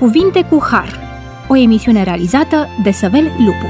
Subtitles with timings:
[0.00, 0.98] Cuvinte cu Har,
[1.48, 3.66] o emisiune realizată de Săvel Lupu.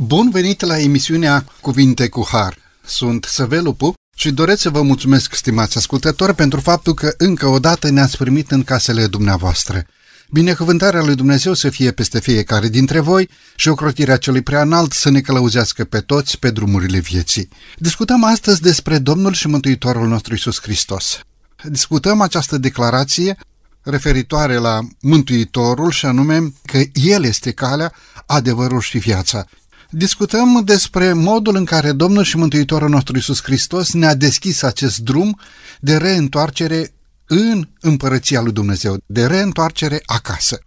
[0.00, 2.56] Bun venit la emisiunea Cuvinte cu Har.
[2.84, 7.58] Sunt Săvel Lupu și doresc să vă mulțumesc, stimați ascultători, pentru faptul că încă o
[7.58, 9.84] dată ne-ați primit în casele dumneavoastră.
[10.30, 15.10] Binecuvântarea lui Dumnezeu să fie peste fiecare dintre voi și ocrotirea celui prea înalt să
[15.10, 17.48] ne călăuzească pe toți pe drumurile vieții.
[17.76, 21.20] Discutăm astăzi despre Domnul și Mântuitorul nostru Isus Hristos.
[21.64, 23.36] Discutăm această declarație
[23.82, 27.92] referitoare la Mântuitorul și anume că El este calea,
[28.26, 29.46] adevărul și viața.
[29.90, 35.40] Discutăm despre modul în care Domnul și Mântuitorul nostru Isus Hristos ne-a deschis acest drum
[35.80, 36.94] de reîntoarcere
[37.26, 40.60] în împărăția lui Dumnezeu, de reîntoarcere acasă.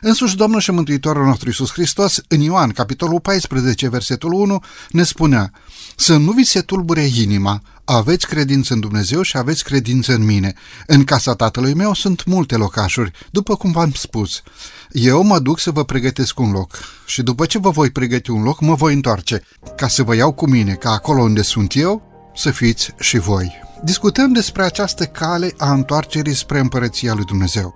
[0.00, 5.52] Însuși Domnul și Mântuitorul nostru Iisus Hristos, în Ioan, capitolul 14, versetul 1, ne spunea
[5.96, 10.54] Să nu vi se tulbure inima, aveți credință în Dumnezeu și aveți credință în mine.
[10.86, 14.42] În casa tatălui meu sunt multe locașuri, după cum v-am spus.
[14.90, 18.42] Eu mă duc să vă pregătesc un loc și după ce vă voi pregăti un
[18.42, 19.42] loc, mă voi întoarce,
[19.76, 22.02] ca să vă iau cu mine, ca acolo unde sunt eu,
[22.34, 23.52] să fiți și voi.
[23.84, 27.74] Discutăm despre această cale a întoarcerii spre împărăția lui Dumnezeu.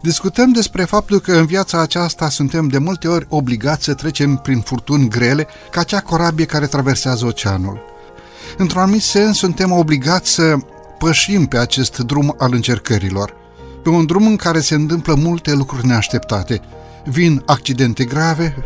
[0.00, 4.60] Discutăm despre faptul că în viața aceasta suntem de multe ori obligați să trecem prin
[4.60, 7.80] furtuni grele ca cea corabie care traversează oceanul.
[8.56, 10.56] Într-un anumit sens, suntem obligați să
[10.98, 13.34] pășim pe acest drum al încercărilor,
[13.82, 16.60] pe un drum în care se întâmplă multe lucruri neașteptate.
[17.04, 18.56] Vin accidente grave,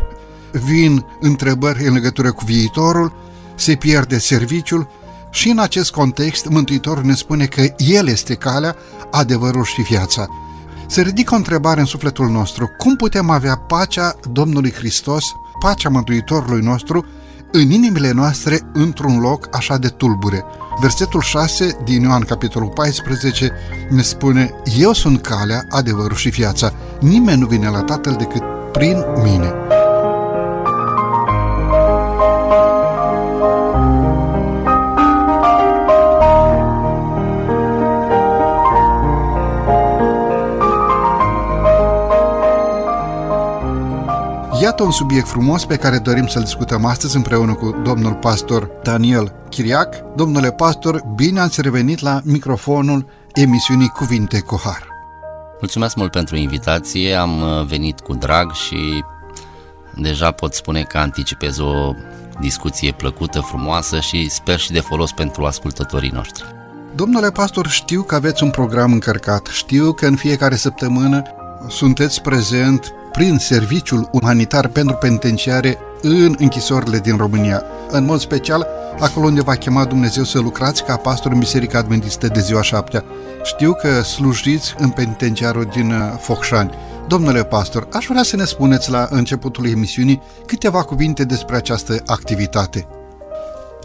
[0.51, 3.13] vin întrebări în legătură cu viitorul,
[3.55, 4.87] se pierde serviciul
[5.31, 8.75] și în acest context Mântuitorul ne spune că El este calea,
[9.11, 10.27] adevărul și viața.
[10.91, 12.69] Se ridică o întrebare în sufletul nostru.
[12.77, 15.23] Cum putem avea pacea Domnului Hristos,
[15.59, 17.05] pacea Mântuitorului nostru,
[17.51, 20.43] în inimile noastre într-un loc așa de tulbure?
[20.81, 23.51] Versetul 6 din Ioan capitolul 14
[23.89, 26.73] ne spune Eu sunt calea, adevărul și viața.
[26.99, 29.53] Nimeni nu vine la Tatăl decât prin mine.
[44.61, 49.33] Iată un subiect frumos pe care dorim să-l discutăm astăzi împreună cu domnul pastor Daniel
[49.49, 50.15] Chiriac.
[50.15, 54.87] Domnule pastor, bine ați revenit la microfonul emisiunii Cuvinte cu Har.
[55.59, 59.03] Mulțumesc mult pentru invitație, am uh, venit cu drag și
[59.95, 61.93] deja pot spune că anticipez o
[62.39, 66.43] discuție plăcută, frumoasă și sper și de folos pentru ascultătorii noștri.
[66.95, 71.23] Domnule pastor, știu că aveți un program încărcat, știu că în fiecare săptămână
[71.67, 77.63] sunteți prezent prin serviciul umanitar pentru penitenciare în închisorile din România.
[77.89, 78.67] În mod special,
[78.99, 83.03] acolo unde va chema Dumnezeu să lucrați ca pastor în Biserica Adventistă de ziua șaptea.
[83.43, 86.71] Știu că slujiți în penitenciarul din uh, Focșani.
[87.07, 92.87] Domnule pastor, aș vrea să ne spuneți la începutul emisiunii câteva cuvinte despre această activitate.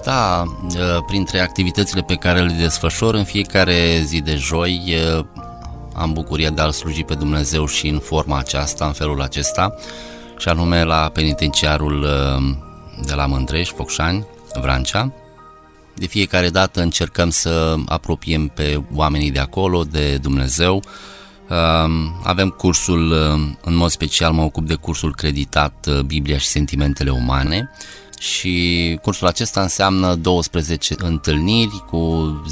[0.04, 5.24] Da, uh, printre activitățile pe care le desfășor în fiecare zi de joi uh,
[5.96, 9.74] am bucuria de a-L sluji pe Dumnezeu și în forma aceasta, în felul acesta,
[10.38, 12.56] și anume la penitenciarul uh,
[13.06, 14.26] de la Mândrești, Focșani,
[14.60, 15.12] Vrancea.
[15.94, 20.82] De fiecare dată încercăm să apropiem pe oamenii de acolo, de Dumnezeu.
[21.48, 21.56] Uh,
[22.22, 27.70] avem cursul, uh, în mod special mă ocup de cursul creditat Biblia și sentimentele umane,
[28.18, 32.42] și cursul acesta înseamnă 12 întâlniri cu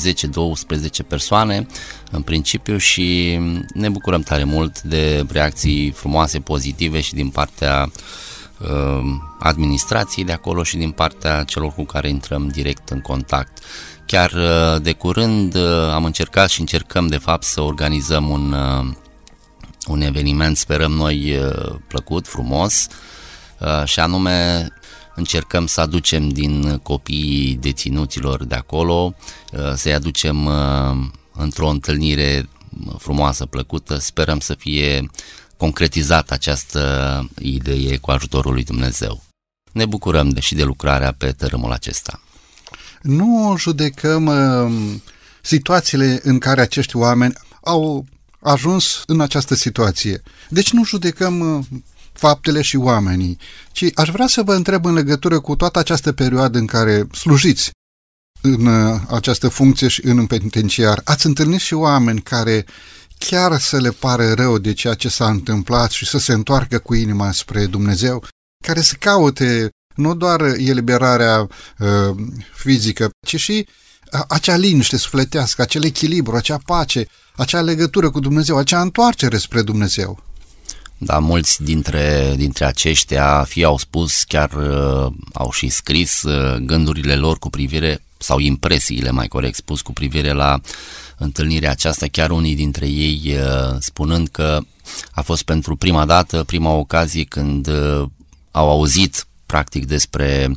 [1.04, 1.66] 10-12 persoane
[2.10, 3.38] în principiu și
[3.74, 7.90] ne bucurăm tare mult de reacții frumoase, pozitive și din partea
[8.58, 9.04] uh,
[9.38, 13.58] administrației de acolo și din partea celor cu care intrăm direct în contact.
[14.06, 18.94] Chiar uh, de curând uh, am încercat și încercăm de fapt să organizăm un, uh,
[19.86, 22.86] un eveniment, sperăm noi, uh, plăcut, frumos,
[23.58, 24.68] uh, și anume
[25.14, 29.14] încercăm să aducem din copiii deținuților de acolo,
[29.52, 30.96] uh, să-i aducem uh,
[31.32, 32.48] într-o întâlnire
[32.98, 33.98] frumoasă, plăcută.
[33.98, 35.10] Sperăm să fie
[35.56, 39.22] concretizată această idee cu ajutorul lui Dumnezeu.
[39.72, 42.20] Ne bucurăm de și de lucrarea pe tărâmul acesta.
[43.02, 44.94] Nu judecăm uh,
[45.42, 48.06] situațiile în care acești oameni au
[48.40, 50.22] ajuns în această situație.
[50.48, 51.64] Deci nu judecăm uh,
[52.26, 53.38] faptele și oamenii,
[53.72, 57.70] ci aș vrea să vă întreb în legătură cu toată această perioadă în care slujiți
[58.40, 61.00] în uh, această funcție și în penitenciar.
[61.04, 62.66] Ați întâlnit și oameni care
[63.18, 66.94] chiar să le pare rău de ceea ce s-a întâmplat și să se întoarcă cu
[66.94, 68.24] inima spre Dumnezeu,
[68.64, 71.48] care să caute nu doar eliberarea
[71.78, 72.16] uh,
[72.54, 73.66] fizică, ci și
[74.28, 77.06] acea liniște sufletească, acel echilibru, acea pace,
[77.36, 80.22] acea legătură cu Dumnezeu, acea întoarcere spre Dumnezeu.
[81.04, 87.14] Da, mulți dintre, dintre aceștia fie au spus, chiar uh, au și scris uh, gândurile
[87.14, 90.60] lor cu privire, sau impresiile mai corect spus, cu privire la
[91.18, 94.60] întâlnirea aceasta, chiar unii dintre ei uh, spunând că
[95.10, 98.06] a fost pentru prima dată, prima ocazie când uh,
[98.50, 100.56] au auzit practic despre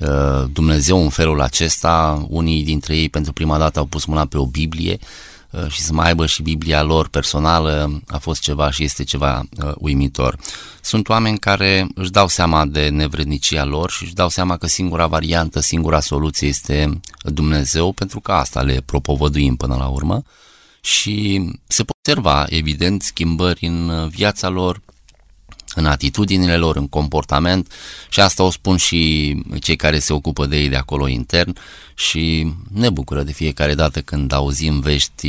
[0.00, 4.38] uh, Dumnezeu în felul acesta, unii dintre ei pentru prima dată au pus mâna pe
[4.38, 4.98] o Biblie.
[5.00, 5.33] uh,
[5.68, 9.72] și să mai aibă și Biblia lor personală a fost ceva și este ceva uh,
[9.78, 10.36] uimitor.
[10.80, 15.06] Sunt oameni care își dau seama de nevrednicia lor și își dau seama că singura
[15.06, 20.22] variantă, singura soluție este Dumnezeu, pentru că asta le propovăduim până la urmă
[20.80, 24.80] și se pot observa, evident, schimbări în viața lor,
[25.74, 27.72] în atitudinile lor, în comportament
[28.08, 31.56] și asta o spun și cei care se ocupă de ei de acolo intern
[31.94, 35.28] și ne bucură de fiecare dată când auzim vești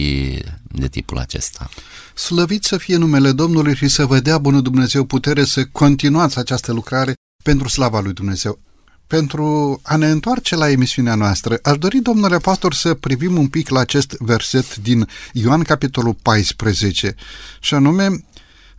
[0.62, 1.70] de tipul acesta.
[2.14, 6.74] Slăvit să fie numele Domnului și să vă dea bunul Dumnezeu putere să continuați această
[6.74, 7.14] lucrare
[7.44, 8.60] pentru slava lui Dumnezeu.
[9.08, 13.70] Pentru a ne întoarce la emisiunea noastră, aș dori, domnule pastor, să privim un pic
[13.70, 17.16] la acest verset din Ioan capitolul 14,
[17.60, 18.08] și anume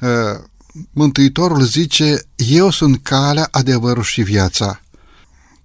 [0.01, 0.09] uh,
[0.93, 4.81] Mântuitorul zice, eu sunt calea, adevărul și viața.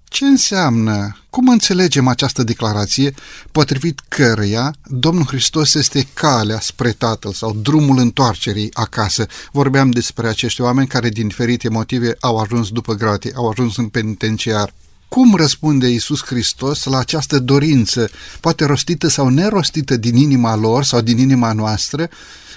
[0.04, 1.16] Ce înseamnă?
[1.30, 3.14] Cum înțelegem această declarație
[3.52, 9.26] potrivit căreia Domnul Hristos este calea spre Tatăl sau drumul întoarcerii acasă?
[9.52, 13.88] Vorbeam despre acești oameni care din diferite motive au ajuns după grate, au ajuns în
[13.88, 14.74] penitenciar.
[15.14, 18.10] Cum răspunde Iisus Hristos la această dorință,
[18.40, 22.10] poate rostită sau nerostită din inima lor sau din inima noastră,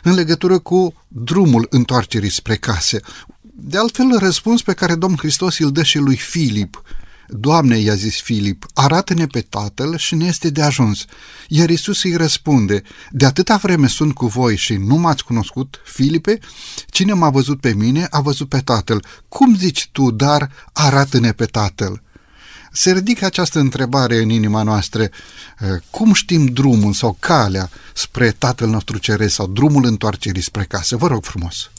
[0.02, 3.00] în legătură cu drumul întoarcerii spre case?
[3.40, 6.82] De altfel, răspuns pe care Domnul Hristos îl dă și lui Filip,
[7.28, 11.04] Doamne, i-a zis Filip, arată-ne pe Tatăl și ne este de ajuns.
[11.48, 16.38] Iar Isus îi răspunde, de atâta vreme sunt cu voi și nu m-ați cunoscut, Filipe,
[16.86, 19.04] cine m-a văzut pe mine a văzut pe Tatăl.
[19.28, 22.02] Cum zici tu, dar arată-ne pe Tatăl?
[22.76, 25.02] Se ridică această întrebare în inima noastră.
[25.02, 25.10] Eh,
[25.90, 30.96] cum știm drumul sau calea spre Tatăl nostru Ceresc sau drumul întoarcerii spre casă?
[30.96, 31.70] Vă rog frumos!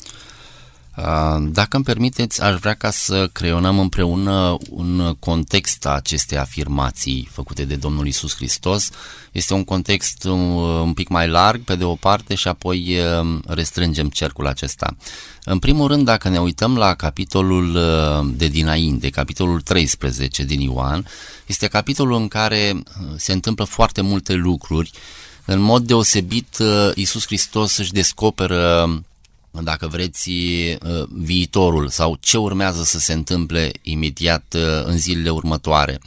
[1.42, 7.66] Dacă îmi permiteți, aș vrea ca să creionăm împreună un context a acestei afirmații făcute
[7.66, 8.90] de Domnul Isus Hristos.
[9.32, 12.98] Este un context un pic mai larg, pe de o parte, și apoi
[13.46, 14.96] restrângem cercul acesta.
[15.44, 17.80] În primul rând, dacă ne uităm la capitolul
[18.36, 21.08] de dinainte, capitolul 13 din Ioan,
[21.46, 22.84] este capitolul în care
[23.16, 24.92] se întâmplă foarte multe lucruri.
[25.46, 26.58] În mod deosebit,
[26.96, 28.90] Isus Hristos își descoperă
[29.63, 36.00] dacă vreți, uh, viitorul sau ce urmează să se întâmple imediat uh, în zilele următoare.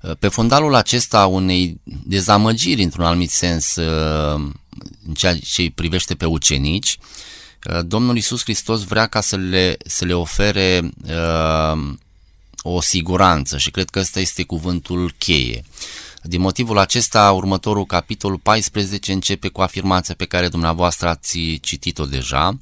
[0.00, 3.74] Uh, pe fundalul acesta unei dezamăgiri, într-un anumit sens,
[5.06, 6.98] în ceea ce îi privește pe ucenici,
[7.82, 11.94] Domnul Isus Hristos vrea ca să le, să le ofere uh,
[12.62, 15.64] o siguranță și cred că ăsta este cuvântul cheie.
[16.22, 22.58] Din motivul acesta, următorul capitol 14 începe cu afirmația pe care dumneavoastră ați citit-o deja,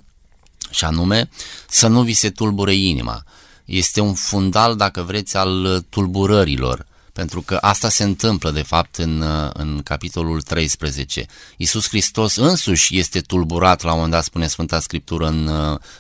[0.71, 1.29] și anume
[1.69, 3.25] să nu vi se tulbure inima.
[3.65, 6.87] Este un fundal, dacă vreți, al tulburărilor,
[7.17, 11.27] pentru că asta se întâmplă, de fapt, în, în capitolul 13.
[11.57, 15.51] Iisus Hristos însuși este tulburat, la un moment dat spune Sfânta Scriptură în,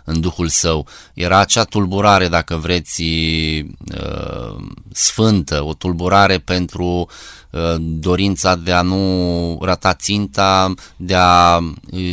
[0.04, 0.86] în Duhul Său.
[1.14, 4.56] Era acea tulburare, dacă vreți, uh,
[4.92, 7.08] sfântă, o tulburare pentru
[7.56, 11.58] Uh, dorința de a nu rata ținta, de a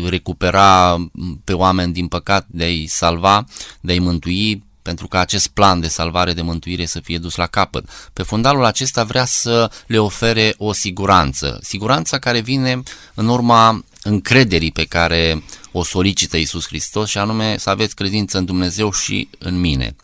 [0.09, 0.97] recupera
[1.43, 3.45] pe oameni din păcat, de a-i salva,
[3.81, 7.47] de a-i mântui, pentru ca acest plan de salvare, de mântuire să fie dus la
[7.47, 7.89] capăt.
[8.13, 14.71] Pe fundalul acesta vrea să le ofere o siguranță, siguranța care vine în urma încrederii
[14.71, 19.59] pe care o solicită Iisus Hristos și anume să aveți credință în Dumnezeu și în
[19.59, 19.95] mine.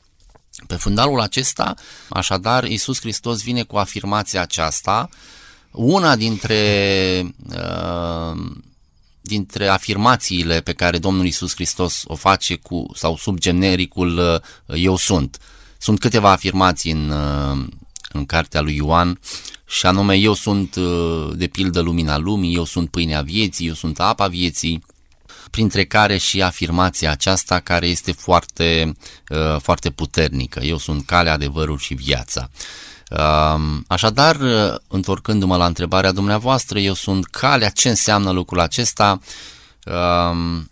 [0.67, 1.74] Pe fundalul acesta,
[2.09, 5.09] așadar, Iisus Hristos vine cu afirmația aceasta,
[5.71, 8.41] una dintre, uh,
[9.29, 14.98] dintre afirmațiile pe care Domnul Iisus Hristos o face cu, sau sub genericul uh, Eu
[14.98, 15.38] sunt.
[15.77, 17.65] Sunt câteva afirmații în, uh,
[18.12, 19.19] în cartea lui Ioan
[19.65, 24.00] și anume Eu sunt uh, de pildă lumina lumii, Eu sunt pâinea vieții, Eu sunt
[24.00, 24.83] apa vieții,
[25.51, 28.98] printre care și afirmația aceasta care este foarte,
[29.29, 30.59] uh, foarte puternică.
[30.59, 32.50] Eu sunt calea, adevărul și viața.
[33.09, 39.19] Um, așadar, uh, întorcându-mă la întrebarea dumneavoastră, eu sunt calea, ce înseamnă lucrul acesta?
[39.85, 40.69] Um,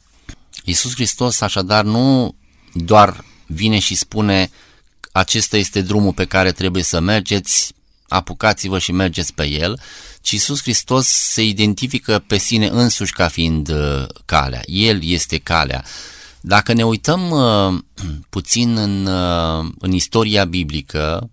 [0.64, 2.36] Iisus Hristos așadar nu
[2.74, 4.50] doar vine și spune
[5.12, 7.74] acesta este drumul pe care trebuie să mergeți,
[8.08, 9.80] apucați-vă și mergeți pe el,
[10.22, 14.62] ci Iisus Hristos se identifică pe sine însuși ca fiind uh, calea.
[14.66, 15.84] El este calea.
[16.42, 17.80] Dacă ne uităm uh,
[18.30, 21.30] puțin în, uh, în istoria biblică,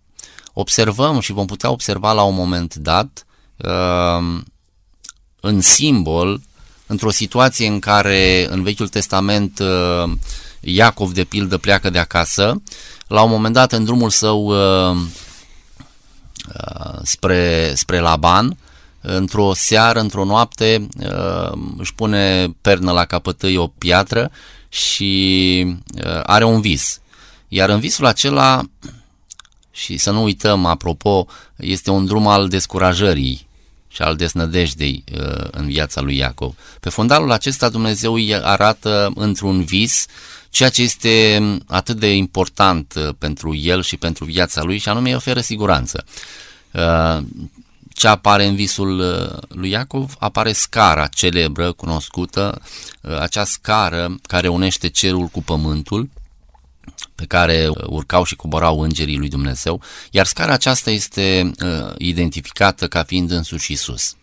[0.55, 3.27] observăm și vom putea observa la un moment dat
[5.41, 6.41] în simbol,
[6.87, 9.63] într-o situație în care în Vechiul Testament
[10.61, 12.63] Iacov de pildă pleacă de acasă,
[13.07, 14.55] la un moment dat în drumul său
[17.03, 18.57] spre, spre Laban,
[19.01, 20.87] într-o seară, într-o noapte,
[21.77, 24.31] își pune pernă la capătâi o piatră
[24.69, 25.65] și
[26.05, 27.01] uh, are un vis.
[27.49, 28.63] Iar în visul acela,
[29.75, 31.27] și să nu uităm, apropo,
[31.57, 33.47] este un drum al descurajării
[33.89, 36.55] și al desnădejdei uh, în viața lui Iacov.
[36.81, 40.07] Pe fundalul acesta Dumnezeu îi arată într-un vis
[40.51, 45.09] ceea ce este atât de important uh, pentru el și pentru viața lui și anume
[45.09, 46.05] îi oferă siguranță
[47.95, 50.15] ce apare în visul uh, lui Iacov?
[50.19, 52.61] Apare scara celebră, cunoscută,
[53.01, 56.09] uh, acea scară care unește cerul cu pământul,
[57.15, 59.81] pe care uh, urcau și coborau îngerii lui Dumnezeu,
[60.11, 64.17] iar scara aceasta este uh, identificată ca fiind însuși Isus.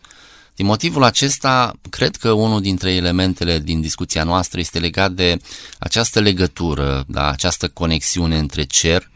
[0.55, 5.41] Din motivul acesta, cred că unul dintre elementele din discuția noastră este legat de
[5.79, 9.10] această legătură, da, această conexiune între cer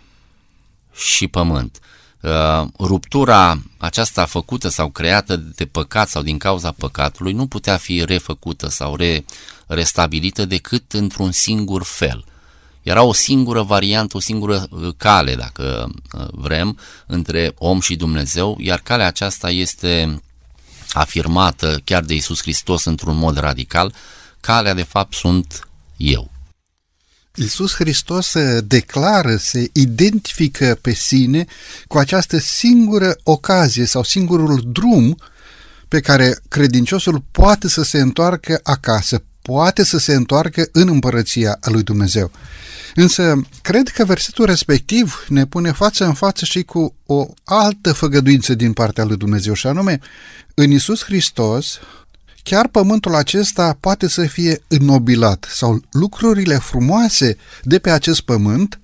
[0.94, 1.80] și pământ.
[2.22, 8.06] Uh, ruptura aceasta făcută sau creată de păcat sau din cauza păcatului nu putea fi
[8.06, 9.26] refăcută sau re,
[9.68, 12.26] restabilită decât într-un singur fel.
[12.86, 16.78] Era o singură variantă, o singură uh, cale, dacă uh, vrem,
[17.08, 20.22] între om și Dumnezeu, iar calea aceasta este
[20.92, 23.94] afirmată chiar de Isus Hristos într-un mod radical.
[24.40, 26.32] Calea, de fapt, sunt eu.
[27.36, 31.46] Iisus Hristos se declară, se identifică pe sine
[31.88, 35.18] cu această singură ocazie sau singurul drum
[35.88, 41.84] pe care credinciosul poate să se întoarcă acasă, poate să se întoarcă în împărăția lui
[41.84, 42.32] Dumnezeu.
[42.96, 48.54] Însă, cred că versetul respectiv ne pune față în față și cu o altă făgăduință
[48.54, 50.00] din partea lui Dumnezeu, și anume,
[50.54, 51.80] în Isus Hristos,
[52.44, 58.80] chiar pământul acesta poate să fie înnobilat sau lucrurile frumoase de pe acest pământ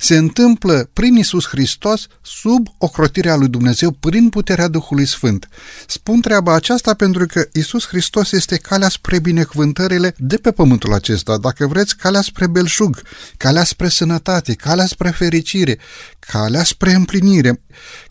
[0.00, 5.48] se întâmplă prin Isus Hristos sub ocrotirea lui Dumnezeu prin puterea Duhului Sfânt.
[5.86, 11.38] Spun treaba aceasta pentru că Isus Hristos este calea spre binecuvântările de pe pământul acesta,
[11.38, 13.02] dacă vreți, calea spre belșug,
[13.36, 15.78] calea spre sănătate, calea spre fericire,
[16.18, 17.62] calea spre împlinire.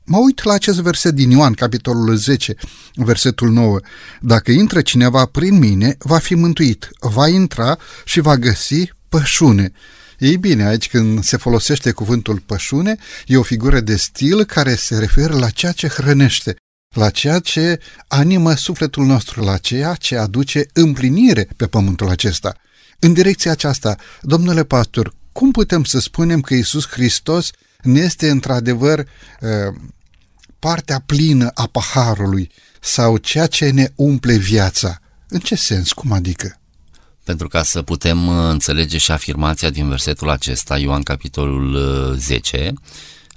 [0.04, 2.56] Mă uit la acest verset din Ioan, capitolul 10,
[2.94, 3.80] versetul 9.
[4.22, 9.72] Dacă intră cineva prin mine, va fi mântuit, va intra și va găsi pășune.
[10.20, 12.96] Ei bine, aici când se folosește cuvântul pășune,
[13.28, 16.56] e o figură de stil care se referă la ceea ce hrănește,
[16.96, 22.56] la ceea ce animă sufletul nostru, la ceea ce aduce împlinire pe pământul acesta.
[23.00, 29.00] În direcția aceasta, domnule pastor, cum putem să spunem că Isus Hristos ne este într-adevăr
[29.00, 29.76] uh,
[30.60, 35.00] partea plină a paharului sau ceea ce ne umple viața?
[35.28, 35.92] În ce sens?
[35.92, 36.60] Cum adică?
[37.30, 42.74] Pentru ca să putem uh, înțelege și afirmația din versetul acesta, Ioan capitolul 10.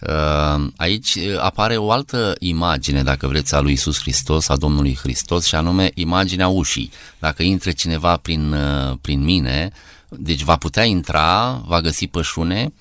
[0.00, 4.98] Uh, uh, aici apare o altă imagine, dacă vreți, a lui Isus Hristos, a Domnului
[5.02, 6.90] Hristos, și anume imaginea ușii.
[7.18, 8.56] Dacă intre cineva prin,
[9.00, 9.70] prin mine,
[10.08, 12.72] deci va putea intra, va găsi pășune.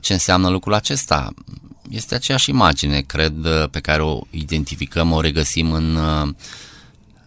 [0.00, 1.34] Ce înseamnă lucrul acesta?
[1.90, 3.34] Este aceeași imagine, cred,
[3.70, 5.98] pe care o identificăm, o regăsim în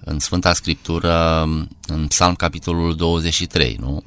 [0.08, 1.42] în Sfânta Scriptură,
[1.88, 4.04] în Psalm capitolul 23, nu?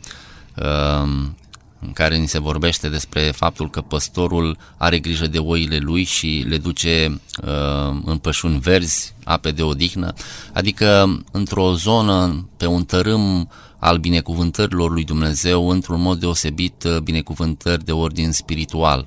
[0.55, 1.37] Ehm,
[1.81, 6.45] în care ni se vorbește despre faptul că păstorul are grijă de oile lui și
[6.49, 10.13] le duce uh, în pășuni verzi, ape de odihnă,
[10.53, 17.85] adică într-o zonă, pe un tărâm al binecuvântărilor lui Dumnezeu, într-un mod deosebit uh, binecuvântări
[17.85, 19.07] de ordin spiritual.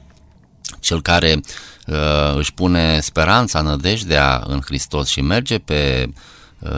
[0.80, 1.40] Cel care
[1.88, 6.33] uh, își pune speranța, nădejdea în Hristos și merge pe uh, Uh,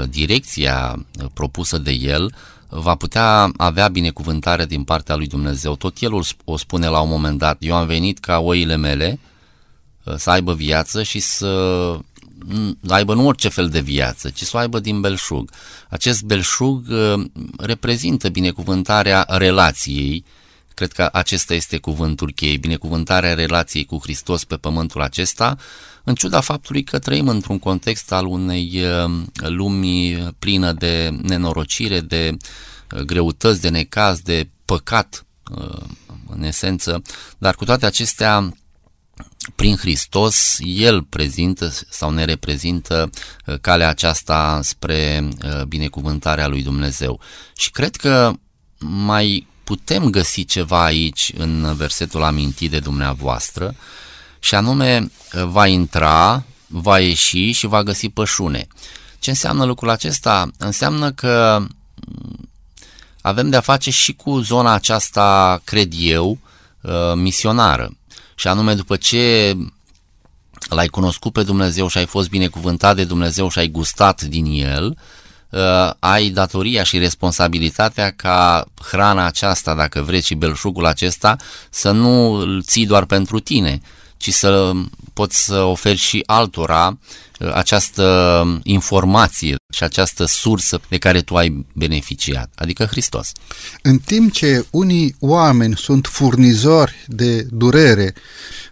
[0.10, 2.36] direcția uh, propusă de el,
[2.70, 5.76] va putea avea binecuvântare din partea lui Dumnezeu.
[5.76, 6.12] Tot el
[6.44, 9.20] o spune la un moment dat, eu am venit ca oile mele
[10.04, 12.00] uh, să aibă viață și să
[12.88, 15.52] aibă nu orice fel de viață, ci să o aibă din belșug.
[15.90, 16.86] Acest belșug
[17.58, 20.26] reprezintă binecuvântarea relației,
[20.76, 25.58] cred că acesta este cuvântul cheie, binecuvântarea relației cu Hristos pe pământul acesta,
[26.04, 32.38] în ciuda faptului că trăim într-un context al unei uh, lumi plină de nenorocire, de
[32.96, 35.88] uh, greutăți, de necaz, de păcat, uh,
[36.30, 37.02] în esență,
[37.38, 38.54] dar cu toate acestea,
[39.56, 43.10] prin Hristos, El prezintă sau ne reprezintă
[43.46, 47.20] uh, calea aceasta spre uh, binecuvântarea lui Dumnezeu.
[47.56, 48.34] Și cred că
[48.80, 53.76] mai putem găsi ceva aici în versetul amintit de dumneavoastră
[54.40, 58.68] și anume uh, va intra, va ieși și va găsi pășune.
[59.20, 60.52] Ce înseamnă lucrul acesta?
[60.58, 62.50] Înseamnă că mm,
[63.22, 66.40] avem de-a face și cu zona aceasta, cred eu,
[67.16, 67.98] misionară
[68.36, 69.56] și anume după ce
[70.70, 74.86] l-ai cunoscut pe Dumnezeu și ai fost binecuvântat de Dumnezeu și ai gustat din El,
[74.86, 74.98] uh,
[76.00, 81.36] ai datoria și responsabilitatea ca hrana aceasta, dacă vreți, și belșugul acesta,
[81.70, 83.82] să nu îl ții doar pentru tine,
[84.18, 84.72] ci să
[85.14, 86.98] poți să oferi și altora
[87.40, 93.32] uh, această informație și această sursă de care tu ai beneficiat, adică Hristos.
[93.82, 98.14] În timp ce unii oameni sunt furnizori de durere,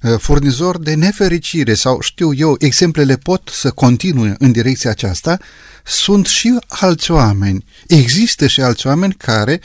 [0.01, 5.38] uh, furnizori de nefericire sau știu eu, exemplele pot să continue în direcția aceasta,
[5.85, 7.65] sunt și alți oameni.
[7.88, 9.62] Există și alți oameni care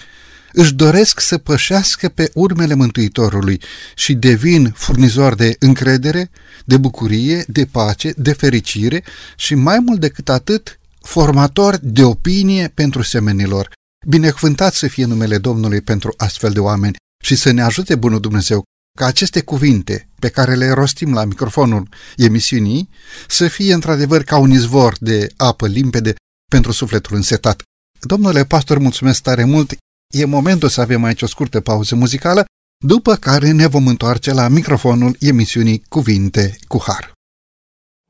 [0.60, 3.62] își doresc să pășească pe urmele Mântuitorului
[3.94, 6.30] și devin furnizori de încredere,
[6.64, 9.04] de bucurie, de pace, de fericire
[9.36, 13.72] și mai mult decât atât, formatori de opinie pentru semenilor.
[14.06, 18.62] Binecuvântat să fie numele Domnului pentru astfel de oameni și să ne ajute Bunul Dumnezeu
[18.98, 22.90] ca aceste cuvinte pe care le rostim la microfonul emisiunii
[23.28, 26.14] să fie într-adevăr ca un izvor de apă limpede
[26.50, 27.62] pentru sufletul însetat.
[28.00, 29.76] Domnule pastor, mulțumesc tare mult,
[30.14, 32.44] E momentul să avem aici o scurtă pauză muzicală,
[32.84, 37.12] după care ne vom întoarce la microfonul emisiunii Cuvinte cu Har.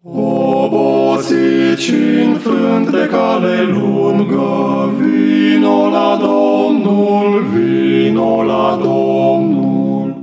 [0.02, 1.92] Obosici
[2.24, 10.22] înfrânt de cale lungă, vino la Domnul, vino la Domnul.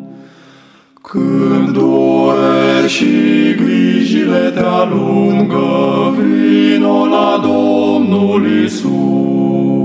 [1.01, 9.84] Când dureri și grijile te alungă, vino la Domnul Isus.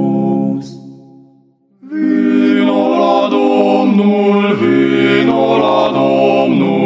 [1.92, 6.79] Vino la Domnul, vino la Domnul,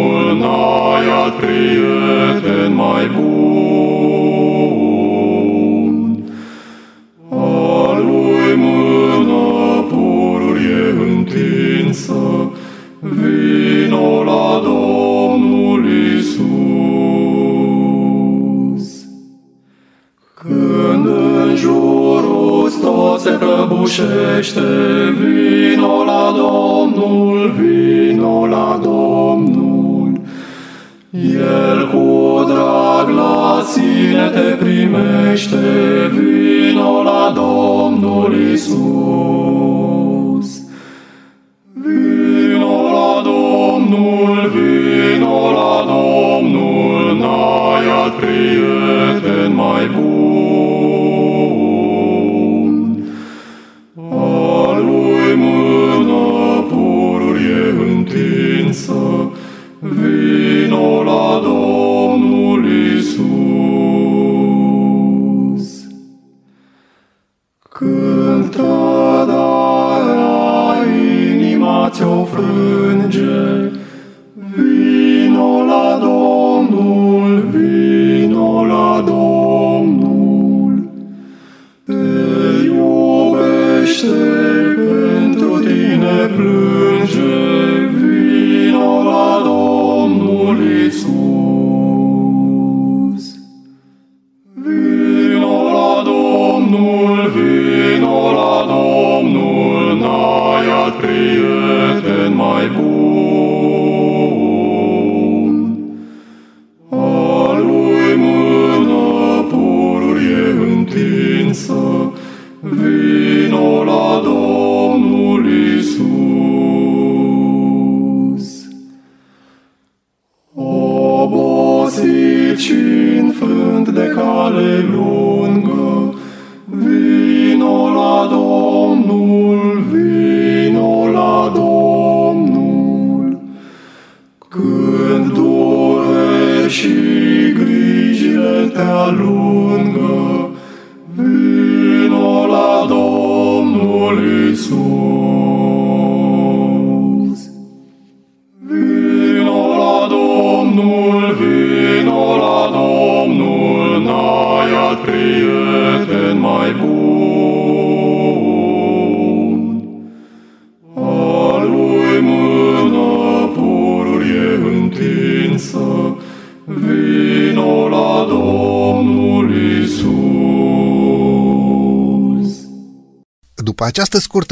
[101.04, 103.13] prieten mai bun.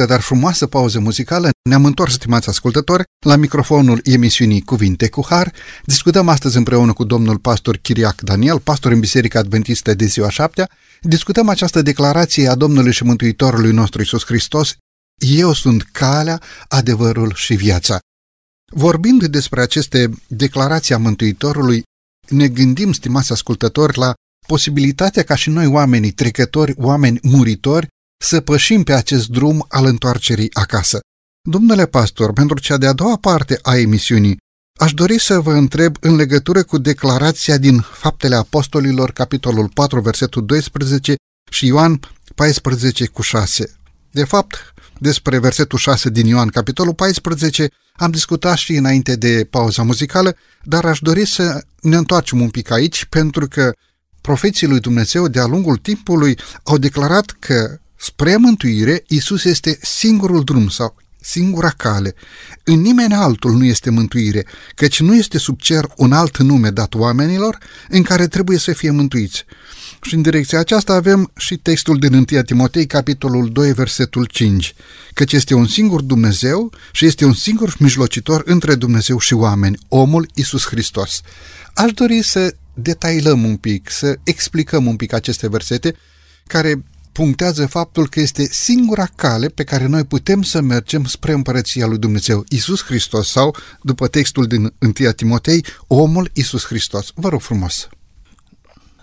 [0.02, 5.52] Scurtă, dar frumoasă pauză muzicală, ne-am întors, stimați ascultători, la microfonul emisiunii Cuvinte cu Har.
[5.84, 10.68] Discutăm astăzi împreună cu domnul pastor Chiriac Daniel, pastor în Biserica Adventistă de ziua șaptea.
[11.00, 14.76] Discutăm această declarație a Domnului și Mântuitorului nostru Isus Hristos.
[15.20, 17.98] Eu sunt calea, adevărul și viața.
[18.72, 21.82] Vorbind despre aceste declarații a Mântuitorului,
[22.28, 24.14] ne gândim, stimați ascultători, la
[24.46, 27.88] posibilitatea ca și noi oamenii trecători, oameni muritori,
[28.22, 31.00] să pășim pe acest drum al întoarcerii acasă.
[31.48, 34.37] Domnule pastor, pentru cea de-a doua parte a emisiunii,
[34.80, 40.46] aș dori să vă întreb în legătură cu declarația din Faptele Apostolilor, capitolul 4, versetul
[40.46, 41.14] 12
[41.50, 42.00] și Ioan
[42.35, 43.76] 14 cu 6.
[44.11, 49.82] De fapt, despre versetul 6 din Ioan, capitolul 14, am discutat și înainte de pauza
[49.82, 53.72] muzicală, dar aș dori să ne întoarcem un pic aici, pentru că
[54.20, 60.68] profeții lui Dumnezeu de-a lungul timpului au declarat că spre mântuire Isus este singurul drum
[60.68, 62.14] sau singura cale.
[62.64, 66.94] În nimeni altul nu este mântuire, căci nu este sub cer un alt nume dat
[66.94, 69.44] oamenilor în care trebuie să fie mântuiți.
[70.02, 74.74] Și în direcția aceasta avem și textul din 1 Timotei, capitolul 2, versetul 5,
[75.14, 80.28] căci este un singur Dumnezeu și este un singur mijlocitor între Dumnezeu și oameni, omul
[80.34, 81.20] Isus Hristos.
[81.74, 85.96] Aș dori să detailăm un pic, să explicăm un pic aceste versete
[86.46, 86.82] care
[87.12, 91.98] punctează faptul că este singura cale pe care noi putem să mergem spre împărăția lui
[91.98, 97.11] Dumnezeu, Isus Hristos sau, după textul din 1 Timotei, omul Isus Hristos.
[97.14, 97.88] Vă rog frumos!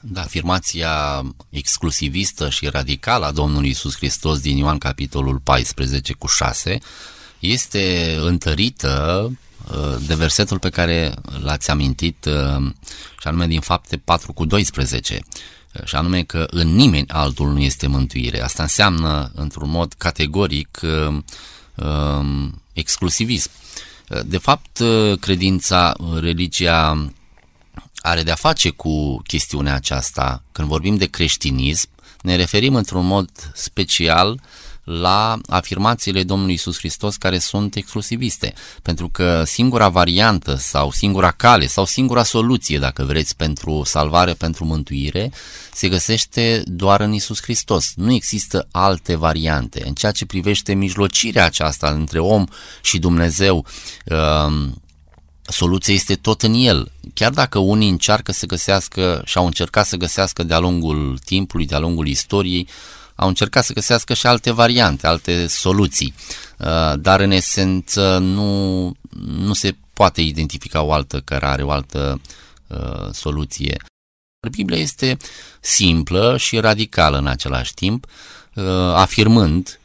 [0.02, 6.78] Da, afirmația exclusivistă și radicală a Domnului Isus Hristos din Ioan capitolul 14 cu 6
[7.40, 9.38] este întărită uh,
[10.08, 12.72] de versetul pe care l-ați amintit uh,
[13.20, 15.20] și anume din fapte 4 cu 12
[15.74, 18.42] uh, și anume că în nimeni altul nu este mântuire.
[18.42, 20.80] Asta înseamnă într-un mod categoric
[21.76, 23.50] um, exclusivism.
[24.26, 24.82] De fapt,
[25.20, 27.12] credința, religia
[28.02, 30.44] are de-a face cu chestiunea aceasta.
[30.52, 31.90] Când vorbim de creștinism,
[32.22, 34.40] ne referim într-un mod special
[34.90, 41.68] la afirmațiile Domnului Isus Hristos care sunt exclusiviste, pentru că singura variantă sau singura cale
[41.68, 45.32] sau singura soluție, dacă vreți, pentru salvare, pentru mântuire,
[45.74, 47.92] se găsește doar în Isus Hristos.
[47.96, 49.84] Nu există alte variante.
[49.86, 52.46] În ceea ce privește mijlocirea aceasta între om
[52.82, 53.66] și Dumnezeu,
[54.06, 54.68] uh,
[55.42, 56.92] soluția este tot în el.
[57.14, 61.80] Chiar dacă unii încearcă să găsească și au încercat să găsească de-a lungul timpului, de-a
[61.80, 62.68] lungul istoriei,
[63.20, 66.14] au încercat să găsească și alte variante, alte soluții,
[66.58, 68.92] uh, dar în esență nu,
[69.26, 72.22] nu se poate identifica o altă cărare, o altă
[72.68, 73.78] uh, soluție.
[74.52, 75.18] Biblia este
[75.60, 78.06] simplă și radicală în același timp,
[78.54, 79.80] uh, afirmând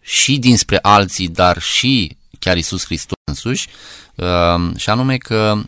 [0.00, 3.68] și dinspre alții, dar și chiar Isus Hristos însuși,
[4.14, 5.62] uh, și anume că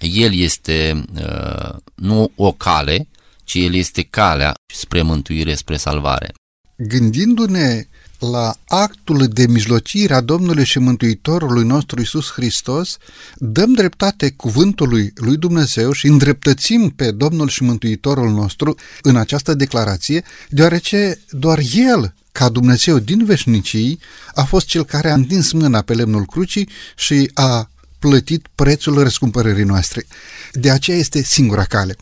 [0.00, 3.08] El este uh, nu o cale,
[3.44, 6.32] ci El este calea spre mântuire, spre salvare.
[6.76, 7.86] Gândindu-ne
[8.18, 12.96] la actul de mijlocire a Domnului și Mântuitorului nostru Isus Hristos,
[13.36, 20.24] dăm dreptate cuvântului lui Dumnezeu și îndreptățim pe Domnul și Mântuitorul nostru în această declarație,
[20.48, 23.98] deoarece doar El ca Dumnezeu din veșnicii
[24.34, 29.64] a fost cel care a întins mâna pe lemnul crucii și a plătit prețul răscumpărării
[29.64, 30.06] noastre.
[30.52, 31.96] De aceea este singura cale.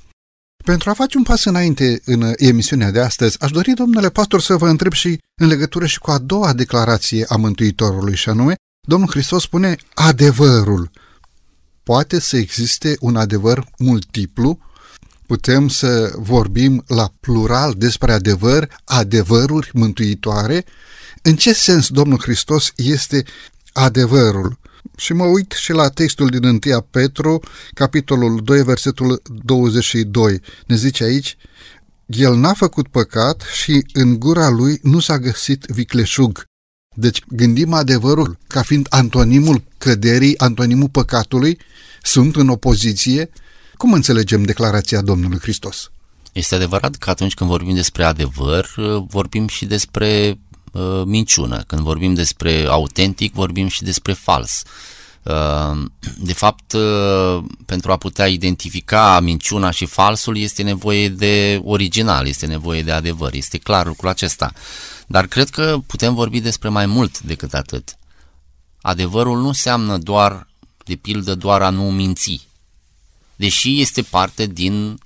[0.65, 4.57] Pentru a face un pas înainte în emisiunea de astăzi, aș dori, domnule pastor, să
[4.57, 8.55] vă întreb și în legătură și cu a doua declarație a Mântuitorului, și anume,
[8.87, 10.91] Domnul Hristos spune adevărul.
[11.83, 14.59] Poate să existe un adevăr multiplu
[15.33, 20.65] putem să vorbim la plural despre adevăr, adevăruri mântuitoare?
[21.23, 23.25] În ce sens Domnul Hristos este
[23.73, 24.59] adevărul?
[24.97, 27.41] Și mă uit și la textul din 1 Petru,
[27.75, 30.41] capitolul 2, versetul 22.
[30.67, 31.37] Ne zice aici,
[32.07, 36.45] El n-a făcut păcat și în gura lui nu s-a găsit vicleșug.
[36.97, 41.59] Deci gândim adevărul ca fiind antonimul căderii, antonimul păcatului,
[42.03, 43.31] sunt în opoziție
[43.83, 45.91] cum înțelegem declarația Domnului Hristos?
[46.33, 48.67] Este adevărat că atunci când vorbim despre adevăr,
[49.09, 50.39] vorbim și despre
[50.73, 51.63] uh, minciună.
[51.67, 54.63] Când vorbim despre autentic, vorbim și despre fals.
[55.23, 55.85] Uh,
[56.19, 62.47] de fapt, uh, pentru a putea identifica minciuna și falsul este nevoie de original, este
[62.47, 64.53] nevoie de adevăr, este clar lucrul acesta.
[65.07, 67.97] Dar cred că putem vorbi despre mai mult decât atât.
[68.81, 70.47] Adevărul nu înseamnă doar,
[70.85, 72.51] de pildă, doar a nu minți
[73.43, 74.99] deși este parte din uh,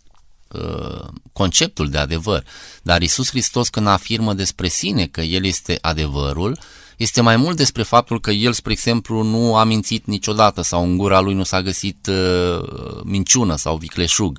[1.33, 2.45] conceptul de adevăr.
[2.83, 6.59] Dar Isus Hristos când afirmă despre sine că El este adevărul,
[6.97, 10.97] este mai mult despre faptul că El, spre exemplu, nu a mințit niciodată sau în
[10.97, 14.39] gura Lui nu s-a găsit uh, minciună sau vicleșug.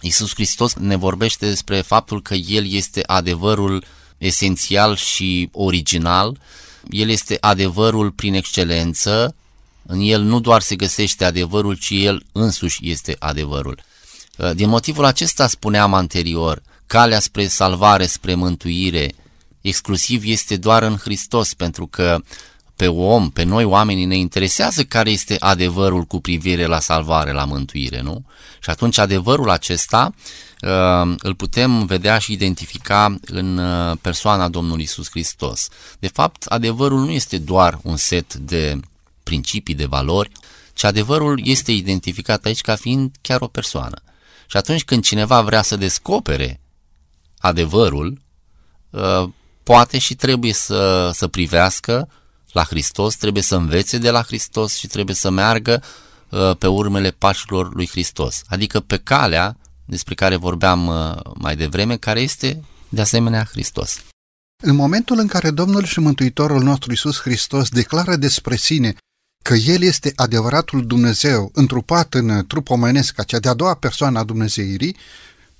[0.00, 3.84] Isus Hristos ne vorbește despre faptul că El este adevărul
[4.18, 6.38] esențial și original,
[6.90, 9.34] El este adevărul prin excelență,
[9.86, 13.80] în El nu doar se găsește adevărul, ci El însuși este adevărul.
[14.38, 19.14] Uh, din motivul acesta spuneam anterior, calea spre salvare, spre mântuire,
[19.60, 22.18] exclusiv este doar în Hristos, pentru că
[22.76, 27.44] pe om, pe noi oamenii ne interesează care este adevărul cu privire la salvare, la
[27.44, 28.24] mântuire, nu?
[28.60, 30.14] Și atunci adevărul acesta
[30.62, 35.68] uh, îl putem vedea și identifica în uh, persoana Domnului Isus Hristos.
[35.98, 38.80] De fapt, adevărul nu este doar un set de
[39.22, 40.30] principii, de valori,
[40.72, 44.02] ci adevărul este identificat aici ca fiind chiar o persoană.
[44.50, 46.60] Și atunci când cineva vrea să descopere
[47.38, 48.20] adevărul,
[48.90, 49.28] uh,
[49.62, 52.08] poate și trebuie să, să privească
[52.52, 55.82] la Hristos, trebuie să învețe de la Hristos și trebuie să meargă
[56.28, 61.96] uh, pe urmele pașilor lui Hristos, adică pe calea despre care vorbeam uh, mai devreme,
[61.96, 64.00] care este de asemenea Hristos.
[64.62, 68.94] În momentul în care Domnul și Mântuitorul nostru Isus Hristos declară despre sine
[69.48, 74.96] că El este adevăratul Dumnezeu, întrupat în trup omenesc, cea de-a doua persoană a Dumnezeirii,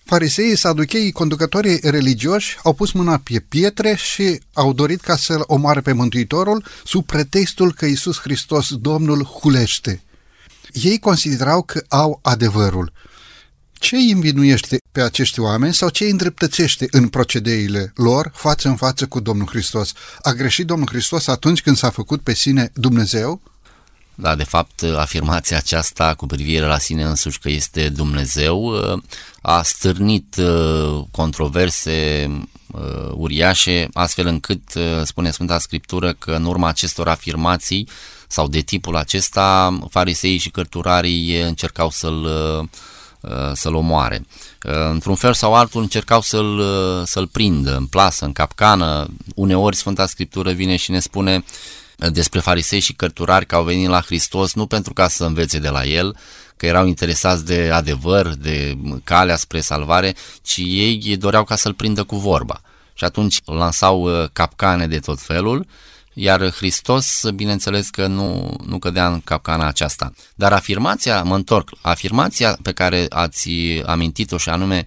[0.05, 5.81] Fariseii, saducheii, conducătorii religioși au pus mâna pe pietre și au dorit ca să-l omoare
[5.81, 10.03] pe Mântuitorul sub pretextul că Isus Hristos, Domnul, hulește.
[10.73, 12.93] Ei considerau că au adevărul.
[13.73, 18.77] Ce îi învinuiește pe acești oameni sau ce îi îndreptățește în procedeile lor față în
[18.77, 19.93] față cu Domnul Hristos?
[20.23, 23.41] A greșit Domnul Hristos atunci când s-a făcut pe sine Dumnezeu?
[24.21, 28.75] Da, de fapt, afirmația aceasta cu privire la sine însuși că este Dumnezeu
[29.43, 32.27] a stârnit uh, controverse
[32.67, 37.89] uh, uriașe, astfel încât, uh, spune Sfânta Scriptură, că în urma acestor afirmații
[38.29, 42.29] sau de tipul acesta, fariseii și cărturarii încercau să-l
[43.53, 44.27] să-l omoare.
[44.91, 46.63] Într-un fel sau altul încercau să-l,
[47.05, 49.09] să-l prindă în plasă, în capcană.
[49.35, 51.45] Uneori Sfânta Scriptură vine și ne spune
[51.99, 55.69] despre farisei și cărturari că au venit la Hristos nu pentru ca să învețe de
[55.69, 56.17] la el,
[56.57, 62.05] că erau interesați de adevăr, de calea spre salvare, ci ei doreau ca să-l prindă
[62.05, 62.61] cu vorba.
[62.95, 65.67] Și atunci lansau uh, capcane de tot felul,
[66.13, 70.13] iar Hristos, bineînțeles că nu, nu cădea în capcana aceasta.
[70.35, 73.51] Dar afirmația, mă întorc, afirmația pe care ați
[73.87, 74.85] amintit-o și anume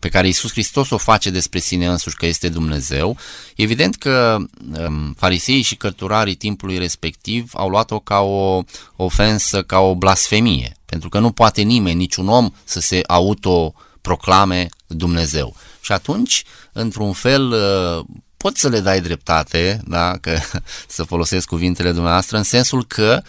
[0.00, 3.16] pe care Iisus Hristos o face despre sine însuși că este Dumnezeu,
[3.56, 4.36] evident că
[4.78, 8.62] um, fariseii și cărturarii timpului respectiv au luat-o ca o
[8.96, 15.56] ofensă, ca o blasfemie, pentru că nu poate nimeni, niciun om să se autoproclame Dumnezeu.
[15.80, 18.04] Și atunci, într-un fel, uh,
[18.36, 20.16] poți să le dai dreptate, da?
[20.20, 20.38] că,
[20.86, 23.22] să folosesc cuvintele dumneavoastră, în sensul că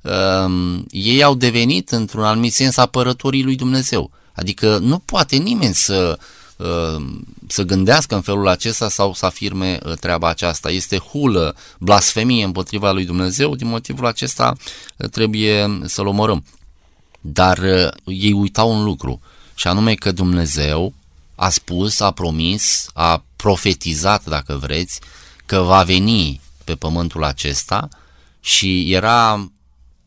[0.00, 6.18] um, ei au devenit, într-un anumit sens, apărătorii lui Dumnezeu Adică nu poate nimeni să,
[6.56, 7.04] uh,
[7.46, 10.70] să gândească în felul acesta sau să afirme uh, treaba aceasta.
[10.70, 14.56] Este hulă, blasfemie împotriva lui Dumnezeu, din motivul acesta
[14.96, 16.44] uh, trebuie să-l omorâm.
[17.20, 17.58] Dar
[18.04, 19.20] ei uitau un lucru,
[19.54, 20.94] și anume că Dumnezeu
[21.34, 25.00] a spus, a promis, a profetizat, dacă vreți,
[25.46, 27.88] că va veni pe pământul acesta
[28.40, 29.50] și era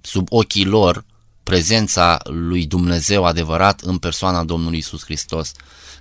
[0.02, 1.04] sub ochii lor
[1.46, 5.52] prezența lui Dumnezeu adevărat în persoana Domnului Isus Hristos.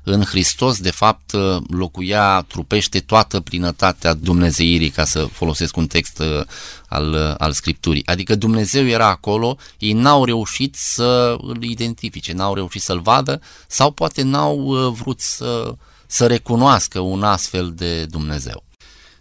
[0.02, 1.32] În Hristos, de fapt,
[1.68, 6.44] locuia, trupește toată plinătatea Dumnezeirii, ca să folosesc un text uh,
[6.88, 8.06] al, uh, al Scripturii.
[8.06, 13.90] Adică Dumnezeu era acolo, ei n-au reușit să îl identifice, n-au reușit să-l vadă sau
[13.90, 15.74] poate n-au uh, vrut să,
[16.06, 18.64] să recunoască un astfel de Dumnezeu.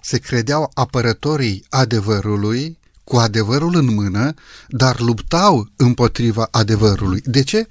[0.02, 4.34] Se credeau apărătorii adevărului cu adevărul în mână,
[4.68, 7.22] dar luptau împotriva adevărului.
[7.26, 7.68] De ce?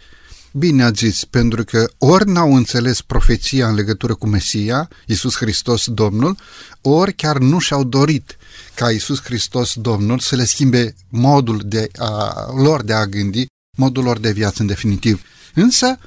[0.55, 5.85] Bine ați zis, pentru că ori n-au înțeles profeția în legătură cu Mesia, Iisus Hristos
[5.87, 6.37] Domnul,
[6.81, 8.37] ori chiar nu și-au dorit
[8.75, 14.05] ca Iisus Hristos Domnul să le schimbe modul de a, lor de a gândi, modul
[14.05, 15.23] lor de viață în definitiv.
[15.55, 15.99] Însă,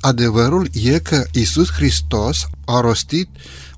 [0.00, 3.28] adevărul e că Iisus Hristos a rostit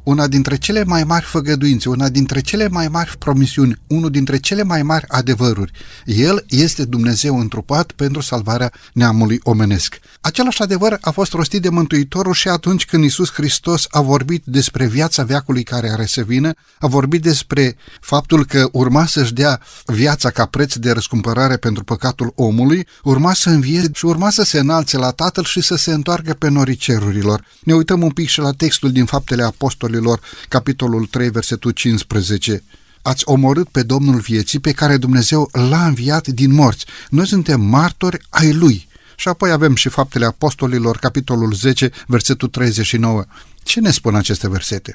[0.03, 4.63] una dintre cele mai mari făgăduințe, una dintre cele mai mari promisiuni, unul dintre cele
[4.63, 5.73] mai mari adevăruri.
[6.05, 9.99] El este Dumnezeu întrupat pentru salvarea neamului omenesc.
[10.21, 14.87] Același adevăr a fost rostit de Mântuitorul și atunci când Isus Hristos a vorbit despre
[14.87, 20.31] viața veacului care are să vină, a vorbit despre faptul că urma să-și dea viața
[20.31, 24.97] ca preț de răscumpărare pentru păcatul omului, urma să învie și urma să se înalțe
[24.97, 27.45] la Tatăl și să se întoarcă pe norii cerurilor.
[27.63, 29.92] Ne uităm un pic și la textul din Faptele Apostolilor,
[30.49, 32.63] capitolul 3, versetul 15
[33.03, 36.87] ați omorât pe Domnul vieții pe care Dumnezeu l-a înviat din morți.
[37.09, 38.89] Noi suntem martori ai Lui.
[39.17, 43.25] Și apoi avem și faptele apostolilor, capitolul 10, versetul 39.
[43.63, 44.95] Ce ne spun aceste versete?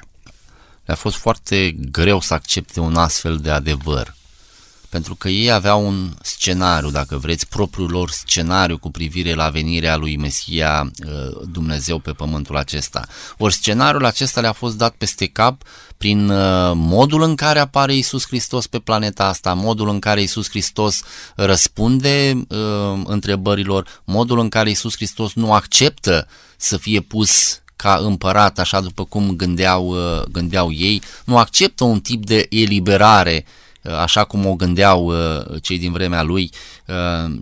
[0.84, 4.14] Le-a fost foarte greu să accepte un astfel de adevăr,
[4.88, 9.96] pentru că ei aveau un scenariu, dacă vreți, propriul lor scenariu cu privire la venirea
[9.96, 13.06] lui Mesia uh, Dumnezeu pe pământul acesta.
[13.38, 15.62] Ori scenariul acesta le-a fost dat peste cap
[15.96, 20.48] prin uh, modul în care apare Isus Hristos pe planeta asta, modul în care Isus
[20.48, 21.02] Hristos
[21.34, 28.58] răspunde uh, întrebărilor, modul în care Isus Hristos nu acceptă să fie pus ca împărat,
[28.58, 33.57] așa după cum gândeau, uh, gândeau ei, nu acceptă un tip de eliberare uh,
[33.98, 36.50] așa cum o gândeau uh, cei din vremea lui,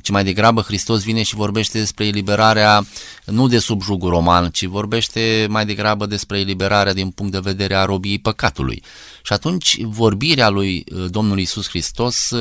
[0.02, 2.86] ci mai degrabă Hristos vine și vorbește despre eliberarea
[3.24, 7.74] nu de sub jugul roman, ci vorbește mai degrabă despre eliberarea din punct de vedere
[7.74, 8.82] a robiei păcatului.
[9.22, 12.32] Și atunci vorbirea lui Domnul Isus Hristos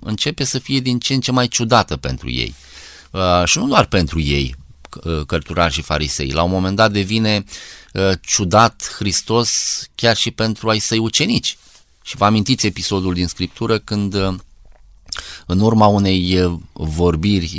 [0.00, 2.54] începe să fie din ce în ce mai ciudată pentru ei.
[3.44, 4.54] Și nu doar pentru ei,
[5.04, 6.30] Uh, cărturari și farisei.
[6.30, 7.44] La un moment dat devine
[7.92, 9.50] uh, ciudat Hristos
[9.94, 11.58] chiar și pentru ai săi ucenici.
[12.02, 14.34] Și vă amintiți episodul din Scriptură când uh,
[15.46, 16.38] în urma unei
[16.72, 17.54] vorbiri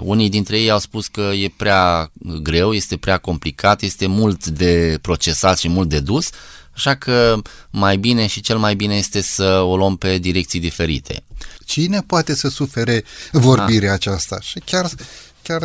[0.00, 4.98] unii dintre ei au spus că e prea greu, este prea complicat, este mult de
[5.02, 6.30] procesat și mult de dus,
[6.74, 11.24] așa că mai bine și cel mai bine este să o luăm pe direcții diferite.
[11.64, 13.94] Cine poate să sufere vorbirea A.
[13.94, 14.38] aceasta?
[14.40, 14.90] Și chiar
[15.48, 15.62] chiar,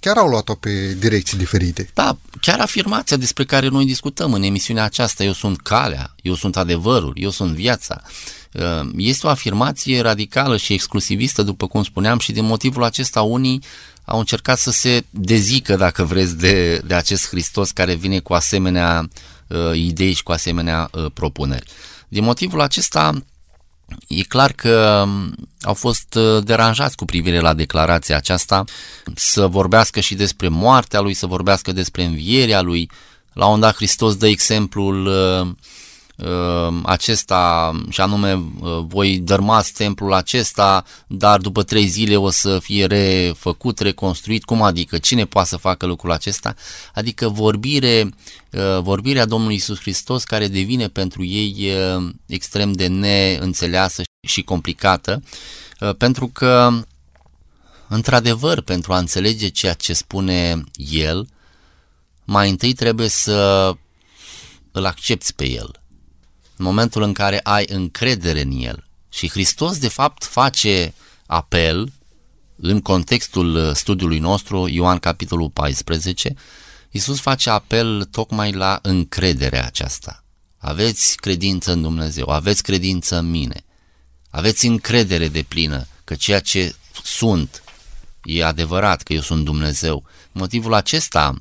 [0.00, 1.90] chiar au luat-o pe direcții diferite.
[1.94, 6.56] Da, chiar afirmația despre care noi discutăm în emisiunea aceasta, eu sunt calea, eu sunt
[6.56, 8.02] adevărul, eu sunt viața,
[8.52, 13.62] uh, este o afirmație radicală și exclusivistă, după cum spuneam, și din motivul acesta unii
[14.04, 19.08] au încercat să se dezică, dacă vreți, de, de acest Hristos care vine cu asemenea
[19.46, 21.70] uh, idei și cu asemenea uh, propuneri.
[22.08, 23.24] Din motivul acesta,
[24.06, 28.64] E clar că um, au fost uh, deranjați cu privire la declarația aceasta,
[29.14, 32.90] să vorbească și despre moartea lui, să vorbească despre învierea lui.
[33.32, 35.52] La un dat Hristos dă exemplul uh, uh,
[36.82, 38.42] acesta și anume
[38.86, 44.44] voi dărmați templul acesta, dar după trei zile o să fie refăcut, reconstruit.
[44.44, 44.98] Cum adică?
[44.98, 46.54] Cine poate să facă lucrul acesta?
[46.94, 48.08] Adică vorbire
[48.54, 55.22] Uh, vorbirea Domnului Isus Hristos care devine pentru ei uh, extrem de neînțeleasă și complicată,
[55.80, 56.70] uh, pentru că,
[57.88, 61.28] într-adevăr, pentru a înțelege ceea ce spune El,
[62.24, 63.72] mai întâi trebuie să
[64.72, 65.82] îl accepti pe El.
[66.56, 68.86] În momentul în care ai încredere în El.
[69.10, 70.94] Și Hristos, de fapt, face
[71.26, 71.92] apel
[72.56, 76.34] în contextul studiului nostru, Ioan capitolul 14,
[76.90, 80.24] Iisus face apel tocmai la încrederea aceasta.
[80.58, 83.64] Aveți credință în Dumnezeu, aveți credință în mine,
[84.30, 87.62] aveți încredere de plină că ceea ce sunt
[88.24, 90.04] e adevărat, că eu sunt Dumnezeu.
[90.32, 91.38] Motivul acesta,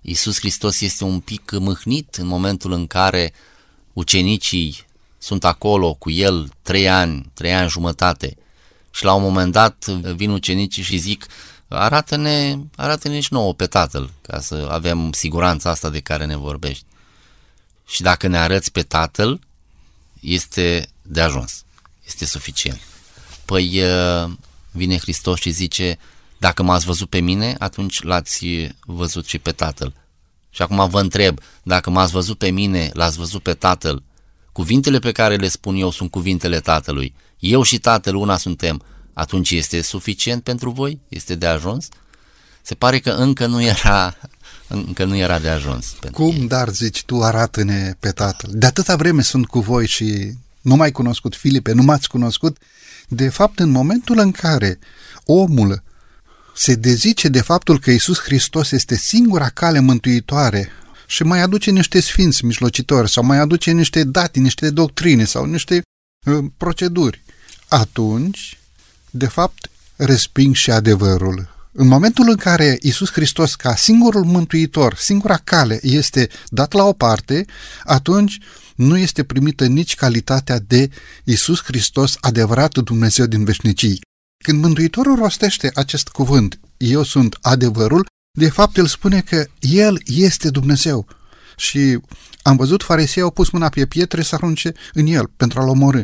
[0.00, 3.32] Iisus Hristos este un pic mâhnit în momentul în care
[3.98, 4.86] ucenicii
[5.18, 8.36] sunt acolo cu el trei ani, trei ani jumătate
[8.90, 11.26] și la un moment dat vin ucenicii și zic
[11.68, 16.84] arată-ne, arată-ne și nouă pe Tatăl, ca să avem siguranța asta de care ne vorbești.
[17.86, 19.40] Și dacă ne arăți pe Tatăl,
[20.20, 21.64] este de ajuns,
[22.06, 22.80] este suficient.
[23.44, 23.82] Păi
[24.70, 25.98] vine Hristos și zice,
[26.38, 28.46] dacă m-ați văzut pe mine, atunci l-ați
[28.80, 29.92] văzut și pe Tatăl.
[30.50, 34.02] Și acum vă întreb, dacă m-ați văzut pe mine, l-ați văzut pe Tatăl,
[34.52, 37.14] cuvintele pe care le spun eu sunt cuvintele Tatălui.
[37.38, 38.82] Eu și Tatăl una suntem
[39.12, 40.98] atunci este suficient pentru voi?
[41.08, 41.88] Este de ajuns?
[42.62, 44.16] Se pare că încă nu era,
[44.68, 45.94] încă nu era de ajuns.
[46.12, 46.46] Cum, ei.
[46.46, 48.50] dar zici tu, arată-ne pe Tatăl.
[48.52, 52.56] De atâta vreme sunt cu voi și nu mai cunoscut Filipe, nu m-ați cunoscut.
[53.08, 54.78] De fapt, în momentul în care
[55.24, 55.82] omul
[56.58, 60.70] se dezice de faptul că Isus Hristos este singura cale mântuitoare
[61.06, 65.82] și mai aduce niște sfinți mijlocitori sau mai aduce niște date, niște doctrine sau niște
[66.26, 67.22] uh, proceduri,
[67.68, 68.58] atunci
[69.10, 71.56] de fapt, resping și adevărul.
[71.72, 76.92] În momentul în care Isus Hristos, ca singurul mântuitor, singura cale, este dat la o
[76.92, 77.44] parte,
[77.84, 78.38] atunci
[78.74, 80.90] nu este primită nici calitatea de
[81.24, 84.00] Isus Hristos, adevărat Dumnezeu din veșnicii.
[84.44, 88.06] Când Mântuitorul rostește acest cuvânt, eu sunt adevărul,
[88.38, 91.06] de fapt el spune că El este Dumnezeu.
[91.56, 91.98] Și
[92.42, 96.02] am văzut farisei au pus mâna pe pietre să arunce în el pentru a-l omorâ.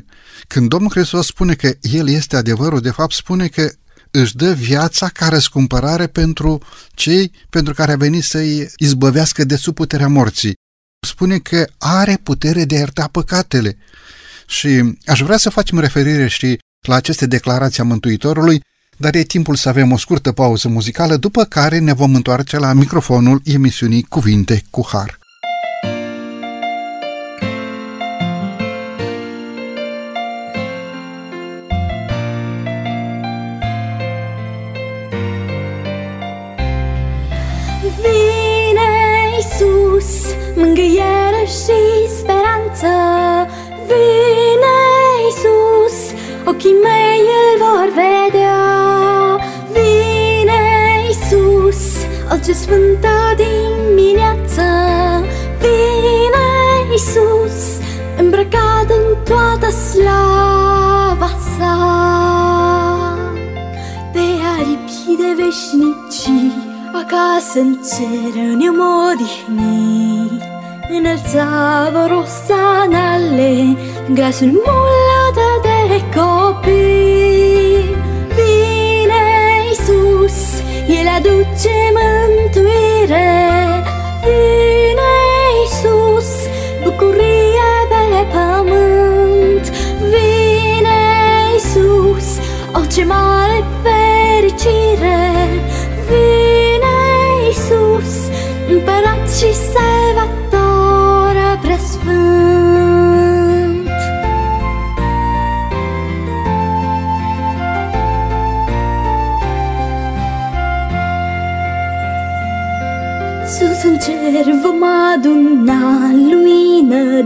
[0.48, 3.72] Când Domnul Hristos spune că El este adevărul, de fapt spune că
[4.10, 6.62] își dă viața ca răscumpărare pentru
[6.94, 10.54] cei pentru care a venit să-i izbăvească de sub puterea morții.
[11.06, 13.76] Spune că are putere de a ierta păcatele.
[14.46, 18.62] Și aș vrea să facem referire și la aceste declarații a Mântuitorului,
[18.96, 22.72] dar e timpul să avem o scurtă pauză muzicală, după care ne vom întoarce la
[22.72, 25.18] microfonul emisiunii Cuvinte cu Har.
[40.56, 41.78] mângâiere și
[42.18, 42.88] speranță
[43.86, 44.43] Vine Iisus,
[46.44, 48.56] ochii mei îl vor vedea.
[49.72, 50.62] Vine
[51.06, 54.62] Iisus, al ce sfântă dimineață.
[55.58, 56.46] Vine
[56.90, 57.80] Iisus,
[58.18, 61.76] îmbrăcat în toată slava sa.
[64.12, 64.20] Pe
[64.58, 68.80] aripi de veșnicii Acasă în cer ne-am
[69.10, 70.53] odihnit
[70.90, 73.74] nel savoro sanale,
[74.08, 76.83] gasul mulla da dere copi.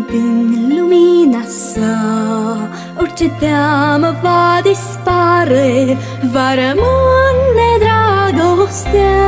[0.09, 2.69] Lumină din lumina sa.
[3.01, 5.97] Orice teamă va dispare,
[6.33, 9.19] va rămâne dragostea.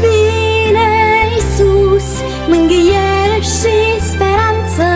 [0.00, 0.90] Vine
[1.34, 4.88] Iisus, mângâiere și speranță.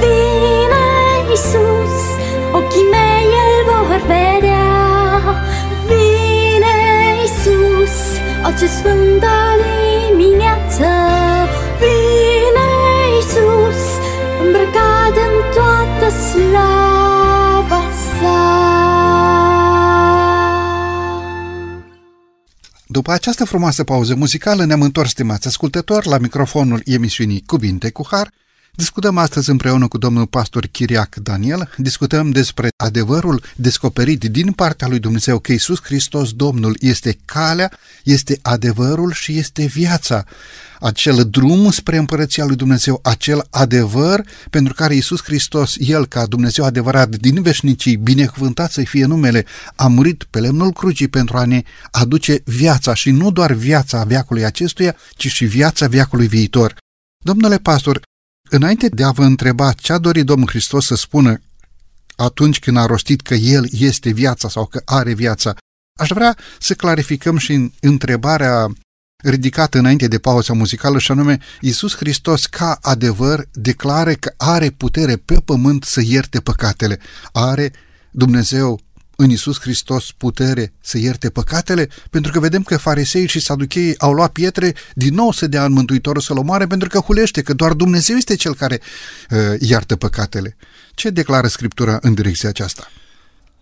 [0.00, 0.84] Vine
[1.30, 1.96] Iisus,
[2.52, 4.72] ochii mei îl vor vedea.
[5.86, 6.74] Vine
[7.22, 9.43] Iisus, o ce sfântă
[22.94, 28.30] După această frumoasă pauză muzicală ne-am întors, stimați ascultători, la microfonul emisiunii Cuvinte cu Har.
[28.76, 34.98] Discutăm astăzi împreună cu domnul pastor Chiriac Daniel, discutăm despre adevărul descoperit din partea lui
[34.98, 37.72] Dumnezeu că Iisus Hristos Domnul este calea,
[38.04, 40.24] este adevărul și este viața.
[40.80, 46.64] Acel drum spre împărăția lui Dumnezeu, acel adevăr pentru care Iisus Hristos, El ca Dumnezeu
[46.64, 49.44] adevărat din veșnicii, binecuvântat să fie numele,
[49.76, 54.44] a murit pe lemnul crucii pentru a ne aduce viața și nu doar viața veacului
[54.44, 56.76] acestuia, ci și viața veacului viitor.
[57.24, 58.00] Domnule pastor,
[58.50, 61.40] Înainte de a vă întreba ce a dorit Domnul Hristos să spună
[62.16, 65.54] atunci când a rostit că El este viața sau că are viața,
[66.00, 68.66] aș vrea să clarificăm și întrebarea
[69.24, 75.16] ridicată înainte de pauza muzicală și anume Iisus Hristos ca adevăr declară că are putere
[75.16, 76.98] pe pământ să ierte păcatele.
[77.32, 77.72] Are
[78.10, 78.80] Dumnezeu
[79.16, 81.88] în Isus Hristos putere să ierte păcatele?
[82.10, 85.72] Pentru că vedem că farisei și saducheii au luat pietre din nou să dea în
[85.72, 88.80] Mântuitorul să-l omoare pentru că hulește că doar Dumnezeu este cel care
[89.30, 90.56] uh, iartă păcatele.
[90.94, 92.88] Ce declară Scriptura în direcția aceasta?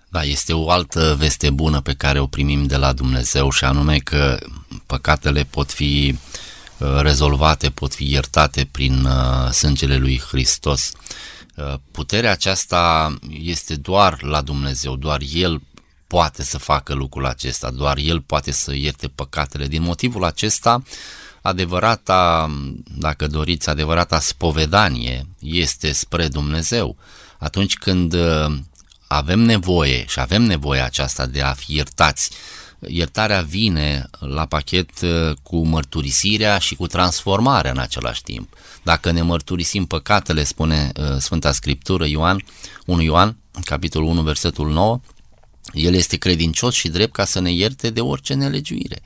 [0.08, 3.98] Da, este o altă veste bună pe care o primim de la Dumnezeu și anume
[3.98, 4.38] că
[4.86, 6.18] păcatele pot fi
[6.78, 10.92] uh, rezolvate, pot fi iertate prin uh, sângele lui Hristos.
[10.94, 11.00] Uh,
[11.90, 15.62] puterea aceasta este doar la Dumnezeu, doar El
[16.06, 19.66] poate să facă lucrul acesta, doar El poate să ierte păcatele.
[19.66, 20.82] Din motivul acesta,
[21.42, 22.50] adevărata,
[22.98, 26.96] dacă doriți, adevărata spovedanie este spre Dumnezeu.
[27.38, 28.58] Atunci când uh,
[29.06, 32.30] avem nevoie și avem nevoie aceasta de a fi iertați,
[32.86, 38.54] iertarea vine la pachet uh, cu mărturisirea și cu transformarea în același timp.
[38.82, 42.44] Dacă ne mărturisim păcatele, spune uh, Sfânta Scriptură, Ioan,
[42.86, 45.00] 1 Ioan, capitolul 1, versetul 9,
[45.72, 49.02] El este credincios și drept ca să ne ierte de orice nelegiuire.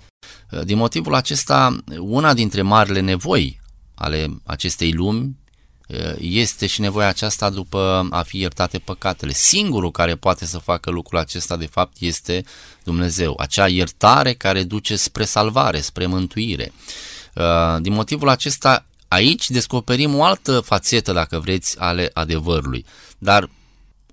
[0.64, 3.60] Din motivul acesta, una dintre marile nevoi
[3.94, 5.36] ale acestei lumi
[6.18, 9.32] este și nevoia aceasta după a fi iertate păcatele.
[9.32, 12.44] Singurul care poate să facă lucrul acesta, de fapt, este
[12.84, 13.34] Dumnezeu.
[13.38, 16.72] Acea iertare care duce spre salvare, spre mântuire.
[17.80, 22.84] Din motivul acesta, aici descoperim o altă fațetă, dacă vreți, ale adevărului.
[23.18, 23.50] Dar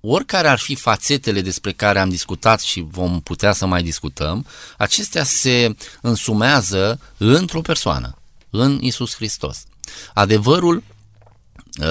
[0.00, 4.46] oricare ar fi fațetele despre care am discutat și vom putea să mai discutăm,
[4.78, 8.18] acestea se însumează într-o persoană,
[8.50, 9.64] în Isus Hristos.
[10.14, 10.93] Adevărul, ă,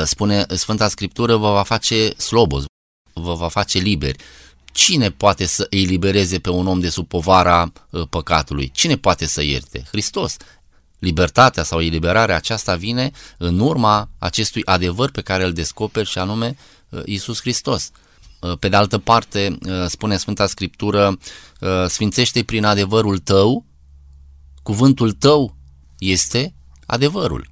[0.04, 2.64] spune Sfânta Scriptură, vă va face slobos,
[3.14, 4.24] vă va face liberi.
[4.72, 8.72] Cine poate să îi libereze pe un om de sub povara ă, păcatului?
[8.74, 9.84] Cine poate să ierte?
[9.92, 10.38] Hristos.
[11.00, 16.56] Libertatea sau eliberarea aceasta vine în urma acestui adevăr pe care îl descoperi și anume
[16.94, 17.92] ă, Isus Hristos.
[18.60, 19.58] Pe de altă parte,
[19.88, 21.18] spune Sfânta Scriptură,
[21.88, 23.66] sfințește prin adevărul tău,
[24.64, 25.56] cuvântul tău
[25.98, 26.54] este
[26.86, 27.50] adevărul.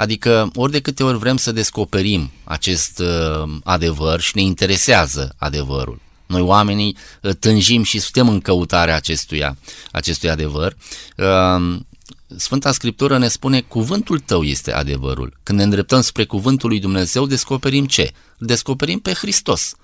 [0.00, 6.00] Adică ori de câte ori vrem să descoperim acest uh, adevăr și ne interesează adevărul.
[6.26, 9.56] Noi oamenii uh, tânjim și suntem în căutarea acestuia,
[9.90, 10.76] acestui adevăr.
[11.16, 11.78] Uh,
[12.36, 15.38] Sfânta Scriptură ne spune cuvântul tău este adevărul.
[15.42, 18.12] Când ne îndreptăm spre cuvântul lui Dumnezeu, descoperim ce?
[18.38, 19.74] Descoperim pe Hristos.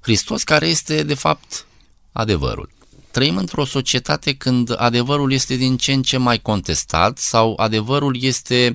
[0.00, 1.66] Hristos care este de fapt
[2.12, 2.68] adevărul.
[3.10, 8.74] Trăim într-o societate când adevărul este din ce în ce mai contestat sau adevărul este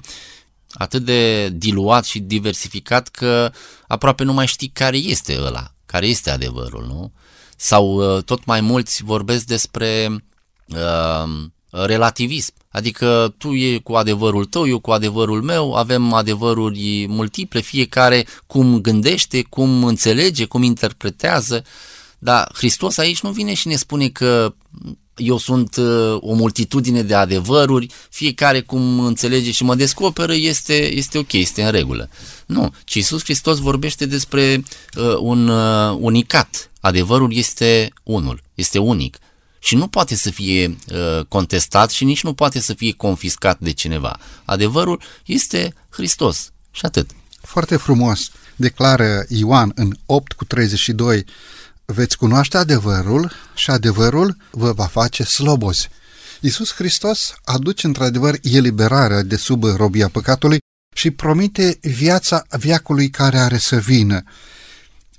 [0.73, 3.51] atât de diluat și diversificat că
[3.87, 7.11] aproape nu mai știi care este ăla, care este adevărul, nu?
[7.55, 10.23] Sau uh, tot mai mulți vorbesc despre
[10.67, 12.53] uh, relativism.
[12.69, 18.81] Adică tu e cu adevărul tău, eu cu adevărul meu, avem adevăruri multiple, fiecare cum
[18.81, 21.63] gândește, cum înțelege, cum interpretează.
[22.19, 24.53] Dar Hristos aici nu vine și ne spune că
[25.17, 31.17] eu sunt uh, o multitudine de adevăruri, fiecare cum înțelege și mă descoperă este, este
[31.17, 32.09] ok, este în regulă.
[32.45, 34.63] Nu, ci Iisus Hristos vorbește despre
[34.97, 36.71] uh, un uh, unicat.
[36.79, 39.17] Adevărul este unul, este unic
[39.59, 43.71] și nu poate să fie uh, contestat și nici nu poate să fie confiscat de
[43.71, 44.19] cineva.
[44.45, 47.09] Adevărul este Hristos și atât.
[47.41, 51.25] Foarte frumos declară Ioan în 8 cu 32
[51.93, 55.89] veți cunoaște adevărul și adevărul vă va face slobozi.
[56.41, 60.57] Iisus Hristos aduce într-adevăr eliberarea de sub robia păcatului
[60.95, 64.23] și promite viața viacului care are să vină.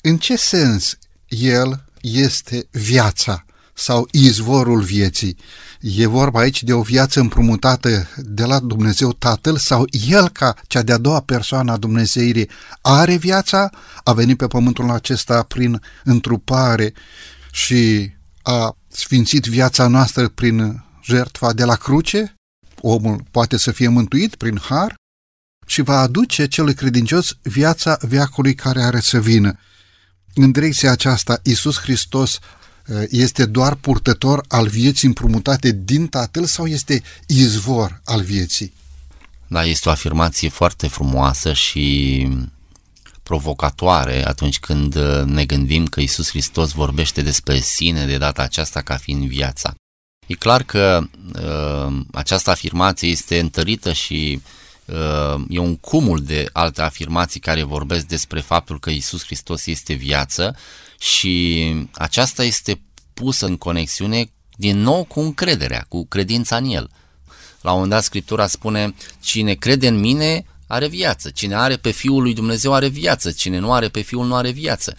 [0.00, 0.98] În ce sens
[1.28, 3.44] El este viața?
[3.78, 5.36] Sau izvorul vieții.
[5.80, 10.82] E vorba aici de o viață împrumutată de la Dumnezeu Tatăl sau El ca cea
[10.82, 12.50] de-a doua persoană a Dumnezeirii
[12.80, 13.70] are viața,
[14.04, 16.92] a venit pe pământul acesta prin întrupare
[17.52, 18.10] și
[18.42, 22.34] a sfințit viața noastră prin jertfa de la cruce,
[22.80, 24.94] omul poate să fie mântuit prin har
[25.66, 29.58] și va aduce celui credincios viața veacului care are să vină.
[30.34, 32.57] În direcția aceasta, Iisus Hristos Eh,
[33.08, 38.72] este doar purtător al vieții împrumutate din Tatăl sau este izvor al vieții?
[39.46, 42.28] Da, este o afirmație foarte frumoasă și
[43.22, 48.80] provocatoare atunci când eh, ne gândim că Isus Hristos vorbește despre sine de data aceasta
[48.80, 49.74] ca fiind viața.
[50.26, 51.00] E clar că
[51.34, 54.40] uh, această afirmație este întărită și
[54.84, 59.92] uh, e un cumul de alte afirmații care vorbesc despre faptul că Isus Hristos este
[59.92, 60.56] viață
[60.98, 62.80] și aceasta este
[63.14, 66.90] pusă în conexiune din nou cu încrederea, cu credința în El.
[67.60, 71.90] La un moment dat Scriptura spune, cine crede în mine are viață, cine are pe
[71.90, 74.96] Fiul lui Dumnezeu are viață, cine nu are pe Fiul nu are viață.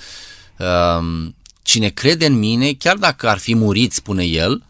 [0.57, 4.63] Um, cine crede în mine, chiar dacă ar fi murit, spune El,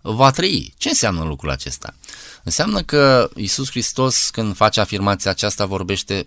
[0.00, 0.74] va trăi.
[0.76, 1.94] Ce înseamnă lucrul acesta?
[2.44, 6.26] Înseamnă că Isus Hristos, când face afirmația aceasta, vorbește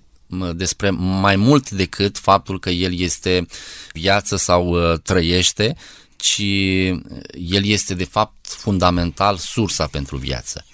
[0.56, 3.46] despre mai mult decât faptul că El este
[3.94, 5.76] viață sau uh, trăiește,
[6.16, 6.42] ci
[7.36, 10.66] El este de fapt fundamental sursa pentru viață.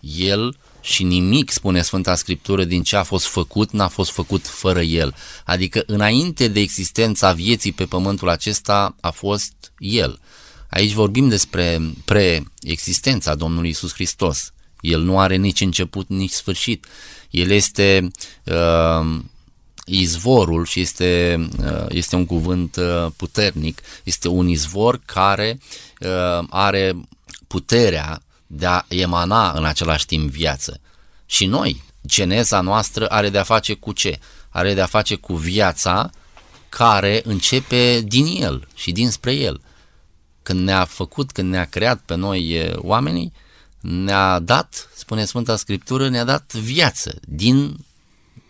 [0.00, 4.80] El și nimic, spune Sfânta Scriptură, din ce a fost făcut, n-a fost făcut fără
[4.80, 5.14] El.
[5.44, 10.20] Adică înainte de existența vieții pe pământul acesta a fost El.
[10.70, 14.52] Aici vorbim despre preexistența Domnului Isus Hristos.
[14.86, 16.86] El nu are nici început, nici sfârșit.
[17.30, 18.10] El este
[18.44, 19.20] uh,
[19.84, 25.58] izvorul și este, uh, este un cuvânt uh, puternic, este un izvor care
[26.00, 26.94] uh, are
[27.46, 30.80] puterea de a emana în același timp viață.
[31.26, 34.18] Și noi, geneza noastră are de a face cu ce?
[34.48, 36.10] Are de a face cu viața
[36.68, 39.60] care începe din el și dinspre el.
[40.42, 43.32] când ne-a făcut, când ne-a creat pe noi e, oamenii,
[43.88, 47.76] ne-a dat, spune Sfânta Scriptură, ne-a dat viață din,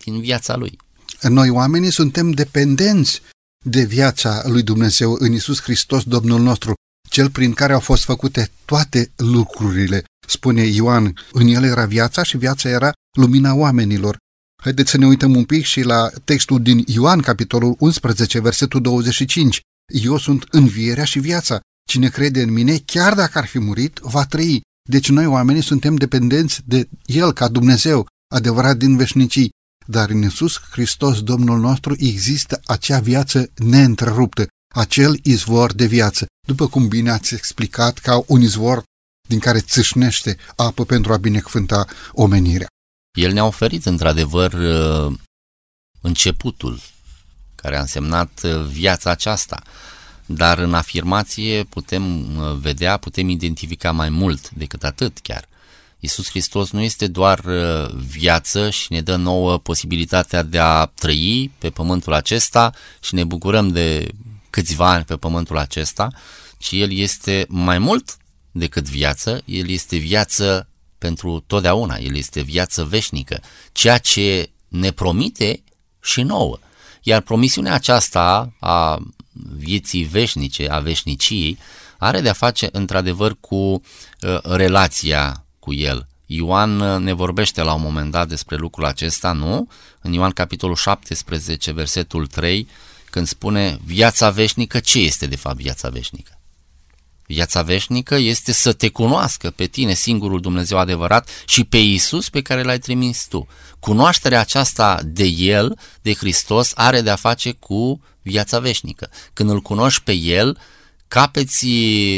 [0.04, 0.78] din viața Lui.
[1.20, 3.20] Noi oamenii suntem dependenți
[3.64, 6.74] de viața lui Dumnezeu în Isus Hristos, Domnul nostru,
[7.08, 10.04] cel prin care au fost făcute toate lucrurile.
[10.26, 14.16] Spune Ioan, în el era viața și viața era lumina oamenilor.
[14.62, 19.60] Haideți să ne uităm un pic și la textul din Ioan, capitolul 11, versetul 25.
[19.86, 21.60] Eu sunt învierea și viața.
[21.88, 24.62] Cine crede în mine, chiar dacă ar fi murit, va trăi.
[24.86, 29.50] Deci noi oamenii suntem dependenți de El ca Dumnezeu, adevărat din veșnicii.
[29.86, 36.68] Dar în Iisus Hristos, Domnul nostru, există acea viață neîntreruptă, acel izvor de viață, după
[36.68, 38.82] cum bine ați explicat, ca un izvor
[39.28, 42.66] din care țâșnește apă pentru a binecuvânta omenirea.
[43.18, 45.18] El ne-a oferit, într-adevăr, uh,
[46.00, 46.80] începutul,
[47.54, 49.62] care a însemnat uh, viața aceasta.
[50.26, 55.48] Dar în afirmație putem uh, vedea, putem identifica mai mult decât atât chiar.
[56.00, 57.44] Iisus Hristos nu este doar
[57.94, 63.68] viață și ne dă nouă posibilitatea de a trăi pe pământul acesta și ne bucurăm
[63.68, 64.08] de
[64.50, 66.10] câțiva ani pe pământul acesta,
[66.58, 68.16] ci El este mai mult
[68.50, 70.68] decât viață, El este viață
[70.98, 73.40] pentru totdeauna, El este viață veșnică,
[73.72, 75.62] ceea ce ne promite
[76.02, 76.58] și nouă.
[77.02, 78.98] Iar promisiunea aceasta a
[79.56, 81.58] vieții veșnice, a veșniciei,
[81.98, 83.80] are de-a face într-adevăr cu uh,
[84.42, 86.06] relația cu El.
[86.26, 89.68] Ioan uh, ne vorbește la un moment dat despre lucrul acesta, nu?
[90.00, 92.68] În Ioan capitolul 17, versetul 3,
[93.10, 96.30] când spune viața veșnică, ce este de fapt viața veșnică?
[97.26, 102.42] Viața veșnică este să te cunoască pe tine, singurul Dumnezeu adevărat, și pe Isus pe
[102.42, 103.46] care l-ai trimis tu.
[103.80, 109.10] Cunoașterea aceasta de El, de Hristos, are de-a face cu viața veșnică.
[109.32, 110.58] Când îl cunoști pe El,
[111.08, 111.66] capeți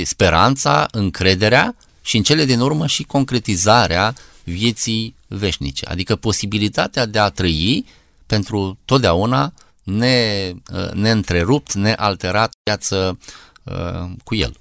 [0.05, 7.29] speranța, încrederea și în cele din urmă și concretizarea vieții veșnice, adică posibilitatea de a
[7.29, 7.87] trăi
[8.27, 9.53] pentru totdeauna
[9.83, 10.53] ne,
[10.93, 13.19] neîntrerupt, nealterat viață
[13.63, 14.57] uh, cu El.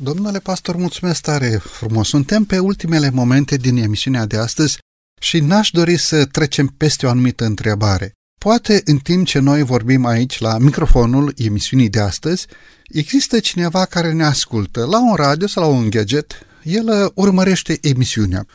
[0.00, 2.08] Domnule pastor, mulțumesc tare frumos.
[2.08, 4.78] Suntem pe ultimele momente din emisiunea de astăzi
[5.20, 8.14] și n-aș dori să trecem peste o anumită întrebare.
[8.44, 12.46] Poate în timp ce noi vorbim aici la microfonul emisiunii de astăzi,
[12.88, 18.46] există cineva care ne ascultă la un radio sau la un gadget, el urmărește emisiunea.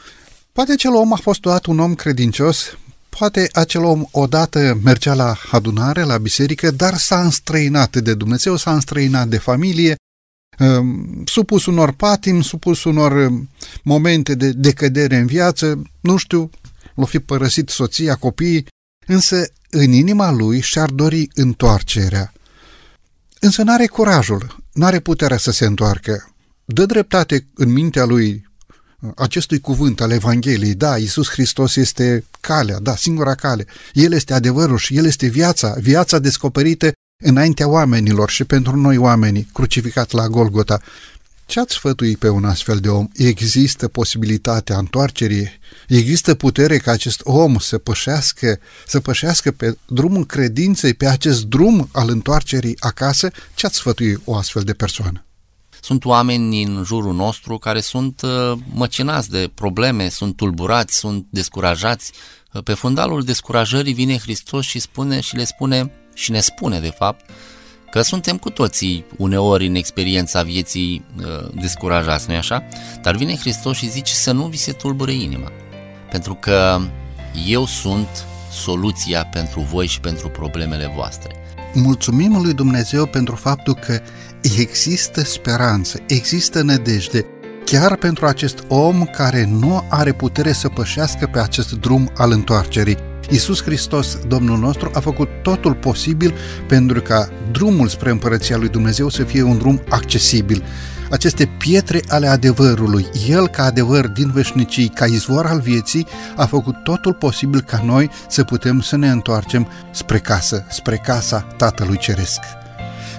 [0.52, 2.78] Poate acel om a fost odată un om credincios,
[3.10, 8.74] poate acel om odată mergea la adunare, la biserică, dar s-a înstrăinat de Dumnezeu, s-a
[8.74, 9.96] înstrăinat de familie,
[10.58, 13.50] Ehm, supus unor patim, supus unor ehm,
[13.84, 16.50] momente de decădere în viață, nu știu,
[16.96, 18.66] l-o fi părăsit soția, copiii,
[19.06, 22.34] însă în inima lui și-ar dori întoarcerea.
[23.40, 26.36] Însă n-are curajul, n-are puterea să se întoarcă.
[26.66, 28.46] Dă dreptate în mintea lui
[29.16, 30.74] acestui cuvânt al Evangheliei.
[30.74, 33.66] Da, Iisus Hristos este calea, da, singura cale.
[33.94, 36.92] El este adevărul și El este viața, viața descoperită
[37.24, 40.82] înaintea oamenilor și pentru noi oamenii, crucificat la Golgota.
[41.46, 43.08] Ce ați sfătui pe un astfel de om?
[43.14, 45.50] Există posibilitatea întoarcerii?
[45.88, 51.90] Există putere ca acest om să pășească, să pășească pe drumul credinței, pe acest drum
[51.92, 53.32] al întoarcerii acasă?
[53.56, 55.26] Ce ați sfătui o astfel de persoană?
[55.82, 62.12] Sunt oameni în jurul nostru care sunt uh, măcinați de probleme, sunt tulburați, sunt descurajați.
[62.64, 67.30] Pe fundalul descurajării vine Hristos și spune și le spune și ne spune, de fapt,
[67.96, 72.64] că suntem cu toții uneori în experiența vieții uh, descurajați, nu-i așa?
[73.02, 75.52] Dar vine Hristos și zice să nu vi se tulbure inima,
[76.12, 76.80] pentru că
[77.48, 78.08] eu sunt
[78.52, 81.36] soluția pentru voi și pentru problemele voastre.
[81.74, 84.02] Mulțumim lui Dumnezeu pentru faptul că
[84.42, 87.26] există speranță, există nădejde,
[87.66, 92.98] chiar pentru acest om care nu are putere să pășească pe acest drum al întoarcerii.
[93.30, 96.34] Iisus Hristos, Domnul nostru, a făcut totul posibil
[96.68, 100.64] pentru ca drumul spre împărăția lui Dumnezeu să fie un drum accesibil.
[101.10, 106.84] Aceste pietre ale adevărului, El ca adevăr din veșnicii, ca izvor al vieții, a făcut
[106.84, 112.40] totul posibil ca noi să putem să ne întoarcem spre casă, spre casa Tatălui Ceresc.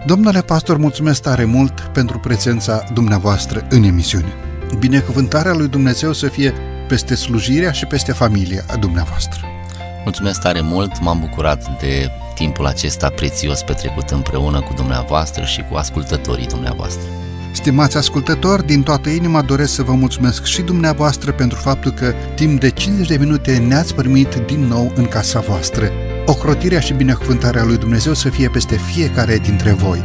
[0.07, 4.32] Domnule pastor, mulțumesc tare mult pentru prezența dumneavoastră în emisiune.
[4.78, 6.54] Binecuvântarea lui Dumnezeu să fie
[6.88, 9.55] peste slujirea și peste familia dumneavoastră.
[10.07, 15.76] Mulțumesc tare mult, m-am bucurat de timpul acesta prețios petrecut împreună cu dumneavoastră și cu
[15.76, 17.09] ascultătorii dumneavoastră.
[17.52, 22.61] Stimați ascultători, din toată inima doresc să vă mulțumesc și dumneavoastră pentru faptul că timp
[22.61, 25.90] de 50 de minute ne-ați primit din nou în casa voastră.
[26.26, 30.04] Ocrotirea și binecuvântarea lui Dumnezeu să fie peste fiecare dintre voi.